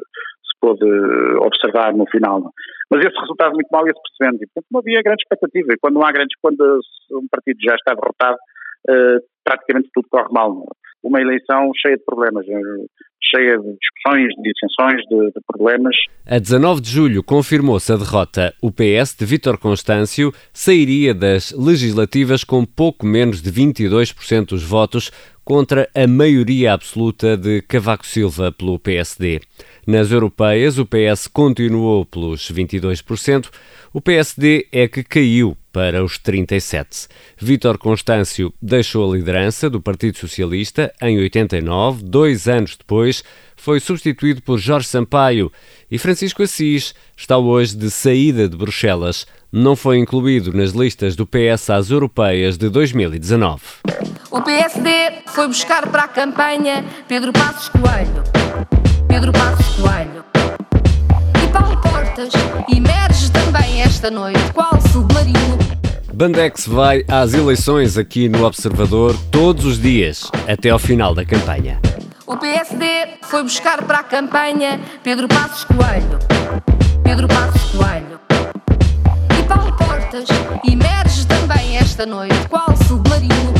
pôde 0.68 0.86
observar 1.40 1.94
no 1.94 2.06
final. 2.10 2.52
Mas 2.90 3.06
esse 3.06 3.20
resultado 3.20 3.54
muito 3.54 3.70
mau 3.72 3.88
ia-se 3.88 4.00
percebendo 4.02 4.44
e, 4.44 4.48
portanto, 4.48 4.68
não 4.72 4.80
havia 4.80 5.02
grande 5.02 5.24
expectativa. 5.24 5.74
E 5.74 5.78
quando 5.80 5.96
não 5.96 6.06
há 6.06 6.12
grandes, 6.12 6.38
quando 6.42 6.80
um 7.12 7.28
partido 7.30 7.58
já 7.62 7.76
está 7.76 7.94
derrotado, 7.94 8.38
uh, 8.90 9.20
praticamente 9.44 9.90
tudo 9.94 10.08
corre 10.10 10.32
mal. 10.32 10.66
Uma 11.04 11.22
eleição 11.22 11.72
cheia 11.82 11.96
de 11.96 12.04
problemas, 12.04 12.46
cheia 12.46 13.58
de 13.58 13.78
discussões, 13.78 14.28
de 14.36 14.52
dissensões, 14.52 15.02
de, 15.10 15.28
de 15.28 15.42
problemas. 15.46 15.96
A 16.26 16.40
19 16.40 16.82
de 16.82 16.90
julho 16.90 17.24
confirmou-se 17.24 17.92
a 17.92 17.96
derrota. 17.96 18.54
O 18.62 18.72
PS 18.72 19.16
de 19.18 19.26
Vítor 19.26 19.58
Constâncio 19.58 20.32
sairia 20.52 21.14
das 21.14 21.52
legislativas 21.52 22.44
com 22.44 22.66
pouco 22.66 23.06
menos 23.06 23.42
de 23.42 23.52
22% 23.52 24.48
dos 24.48 24.64
votos 24.64 25.12
contra 25.48 25.90
a 25.96 26.06
maioria 26.06 26.74
absoluta 26.74 27.38
de 27.38 27.62
Cavaco 27.62 28.06
Silva 28.06 28.52
pelo 28.52 28.78
PSD. 28.78 29.40
Nas 29.88 30.12
europeias, 30.12 30.78
o 30.78 30.86
PS 30.86 31.26
continuou 31.26 32.06
pelos 32.06 32.52
22%, 32.52 33.48
o 33.94 34.02
PSD 34.02 34.68
é 34.74 34.90
que 34.90 35.06
caiu 35.06 35.58
para 35.72 36.04
os 36.04 36.18
37. 36.18 37.08
Vítor 37.38 37.78
Constâncio 37.78 38.54
deixou 38.62 39.10
a 39.10 39.16
liderança 39.16 39.70
do 39.70 39.80
Partido 39.80 40.18
Socialista 40.18 40.94
em 41.02 41.18
89, 41.18 42.04
dois 42.04 42.50
anos 42.50 42.76
depois 42.76 43.24
foi 43.56 43.80
substituído 43.80 44.42
por 44.42 44.60
Jorge 44.60 44.90
Sampaio 44.90 45.50
e 45.90 45.98
Francisco 45.98 46.44
Assis 46.44 46.94
está 47.16 47.38
hoje 47.38 47.74
de 47.74 47.90
saída 47.90 48.50
de 48.50 48.58
Bruxelas. 48.58 49.26
Não 49.50 49.78
foi 49.78 49.98
incluído 49.98 50.52
nas 50.52 50.72
listas 50.72 51.16
do 51.16 51.26
PS 51.26 51.70
às 51.70 51.90
europeias 51.90 52.58
de 52.58 52.70
2019. 52.70 53.62
O 54.38 54.42
PSD 54.44 55.24
foi 55.26 55.48
buscar 55.48 55.88
para 55.88 56.04
a 56.04 56.08
campanha 56.08 56.86
Pedro 57.08 57.34
Passos 57.34 57.70
Coelho. 57.70 58.24
Pedro 59.08 59.32
Passos 59.32 59.76
Coelho. 59.78 60.24
E 61.44 61.48
Paulo 61.52 61.82
Portas 61.82 62.32
emerge 62.72 63.32
também 63.32 63.82
esta 63.82 64.12
noite, 64.12 64.40
qual 64.54 64.80
submarino. 64.92 65.58
Bandex 66.14 66.68
vai 66.68 67.04
às 67.08 67.34
eleições 67.34 67.98
aqui 67.98 68.30
no 68.30 68.46
Observador 68.46 69.16
todos 69.32 69.66
os 69.66 69.82
dias, 69.82 70.30
até 70.48 70.70
ao 70.70 70.78
final 70.78 71.16
da 71.16 71.26
campanha. 71.26 71.80
O 72.28 72.38
PSD 72.38 72.86
foi 73.24 73.42
buscar 73.42 73.84
para 73.86 74.02
a 74.02 74.04
campanha 74.04 74.80
Pedro 75.02 75.28
Passos 75.28 75.64
Coelho. 75.64 76.20
Pedro 77.04 77.28
Passos 77.28 77.72
Coelho. 77.72 78.20
E 79.40 79.44
Paulo 79.48 79.76
Portas 79.76 80.30
emerge 80.64 81.26
também 81.26 81.76
esta 81.78 82.06
noite, 82.06 82.48
qual 82.48 82.78
submarino. 82.88 83.57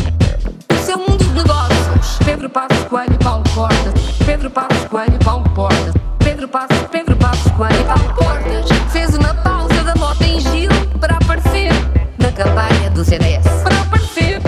Pedro 2.28 2.50
Passos 2.50 2.84
Coelho 2.90 3.18
Paulo 3.20 3.44
Portas. 3.56 3.94
Pedro 4.26 4.52
Passos 4.52 4.84
Coelho 4.90 5.18
Paulo 5.24 5.50
Portas. 5.52 5.94
Pedro 6.20 6.48
Passos, 6.50 6.88
Pedro 6.92 7.16
Passos 7.16 7.52
Coelho 7.54 7.86
Paulo 7.86 8.14
Portas. 8.16 8.66
Fez 8.92 9.16
uma 9.16 9.34
pausa 9.34 9.82
da 9.86 9.96
moto 9.96 10.22
em 10.24 10.38
giro 10.42 10.76
para 11.00 11.16
aparecer 11.16 11.72
na 12.20 12.30
campanha 12.34 12.90
do 12.90 13.06
CDS. 13.06 13.46
Para 13.64 13.80
aparecer. 13.80 14.42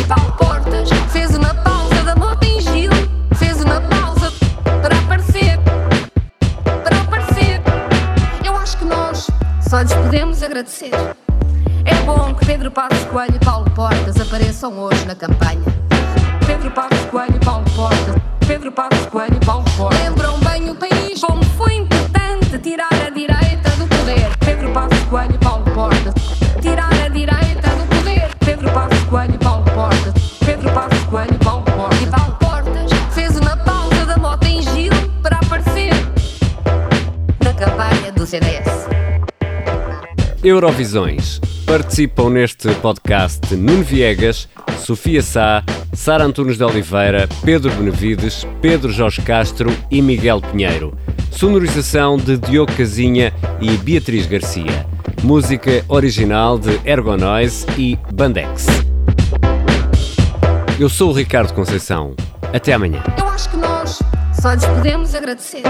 E 0.00 0.04
Paulo 0.04 0.32
Portas 0.38 0.88
fez 1.12 1.36
uma 1.36 1.52
pausa 1.52 2.02
da 2.02 2.16
moto 2.16 2.42
em 2.42 2.60
giro. 2.62 2.96
Fez 3.34 3.60
uma 3.62 3.82
pausa 3.82 4.32
para 4.80 4.96
aparecer. 4.96 5.58
Para 6.82 6.96
aparecer. 6.96 7.60
Eu 8.42 8.56
acho 8.56 8.78
que 8.78 8.86
nós 8.86 9.26
só 9.68 9.82
lhes 9.82 9.92
podemos 9.92 10.42
agradecer. 10.42 10.92
É 11.84 11.94
bom 12.06 12.32
que 12.34 12.46
Pedro 12.46 12.70
Passos 12.70 13.04
Coelho 13.04 13.36
e 13.36 13.44
Paulo 13.44 13.70
Portas 13.72 14.18
apareçam 14.18 14.72
hoje 14.78 15.04
na 15.04 15.14
campanha. 15.14 15.77
Pedro 16.46 16.70
Passos 16.70 17.04
Coelho 17.10 17.36
e 17.36 17.44
Paulo 17.44 17.64
Portas. 17.74 18.14
Pedro 18.46 18.72
Passos 18.72 19.06
Coelho 19.06 19.36
e 19.36 19.44
Paulo 19.44 19.64
Portas. 19.76 20.00
Lembram 20.00 20.38
bem 20.40 20.70
o 20.70 20.74
país 20.74 21.20
como 21.20 21.44
foi 21.44 21.74
importante 21.76 22.58
tirar 22.58 22.92
a 23.06 23.10
direita 23.10 23.70
do 23.78 23.86
poder. 23.86 24.36
Pedro 24.44 24.70
Passos 24.72 25.04
Coelho 25.04 25.34
e 25.34 25.38
Paulo 25.38 25.64
Portas. 25.72 26.14
Tirar 26.60 26.92
a 27.04 27.08
direita 27.08 27.70
do 27.70 27.86
poder. 27.96 28.30
Pedro 28.44 28.70
Passos 28.72 29.04
Coelho 29.04 29.34
e 29.34 29.38
Paulo 29.38 29.64
Portas. 29.64 30.14
Pedro 30.44 30.70
Passos 30.72 31.04
Coelho 31.04 31.34
e 31.34 31.44
Paulo 31.44 31.64
Portas. 31.64 32.02
E 32.02 32.06
Paulo 32.06 32.36
Portas 32.38 32.90
fez 33.14 33.36
uma 33.36 33.56
pausa 33.56 34.06
da 34.06 34.16
moto 34.16 34.44
em 34.44 34.62
giro 34.62 34.96
para 35.22 35.36
aparecer 35.36 35.92
na 37.44 37.52
campanha 37.54 38.12
do 38.12 38.26
CDS. 38.26 38.88
Eurovisões. 40.42 41.40
Participam 41.66 42.30
neste 42.30 42.72
podcast 42.76 43.54
Nuno 43.54 43.82
Viegas, 43.82 44.48
Sofia 44.78 45.20
Sá, 45.20 45.62
Sara 45.98 46.24
Antunes 46.24 46.56
de 46.56 46.62
Oliveira, 46.62 47.28
Pedro 47.44 47.72
Benevides, 47.72 48.46
Pedro 48.62 48.92
Jorge 48.92 49.20
Castro 49.20 49.68
e 49.90 50.00
Miguel 50.00 50.40
Pinheiro. 50.40 50.96
Sonorização 51.32 52.16
de 52.16 52.38
Diogo 52.38 52.72
Casinha 52.72 53.34
e 53.60 53.76
Beatriz 53.78 54.24
Garcia. 54.24 54.86
Música 55.24 55.84
original 55.88 56.56
de 56.56 56.80
Ergonoise 56.88 57.66
e 57.76 57.98
Bandex. 58.14 58.66
Eu 60.78 60.88
sou 60.88 61.10
o 61.10 61.12
Ricardo 61.12 61.52
Conceição. 61.52 62.14
Até 62.54 62.72
amanhã. 62.72 63.02
Eu 63.18 63.26
acho 63.26 63.50
que 63.50 63.56
nós 63.56 63.98
só 64.40 64.52
lhes 64.52 64.64
podemos 64.64 65.16
agradecer. 65.16 65.64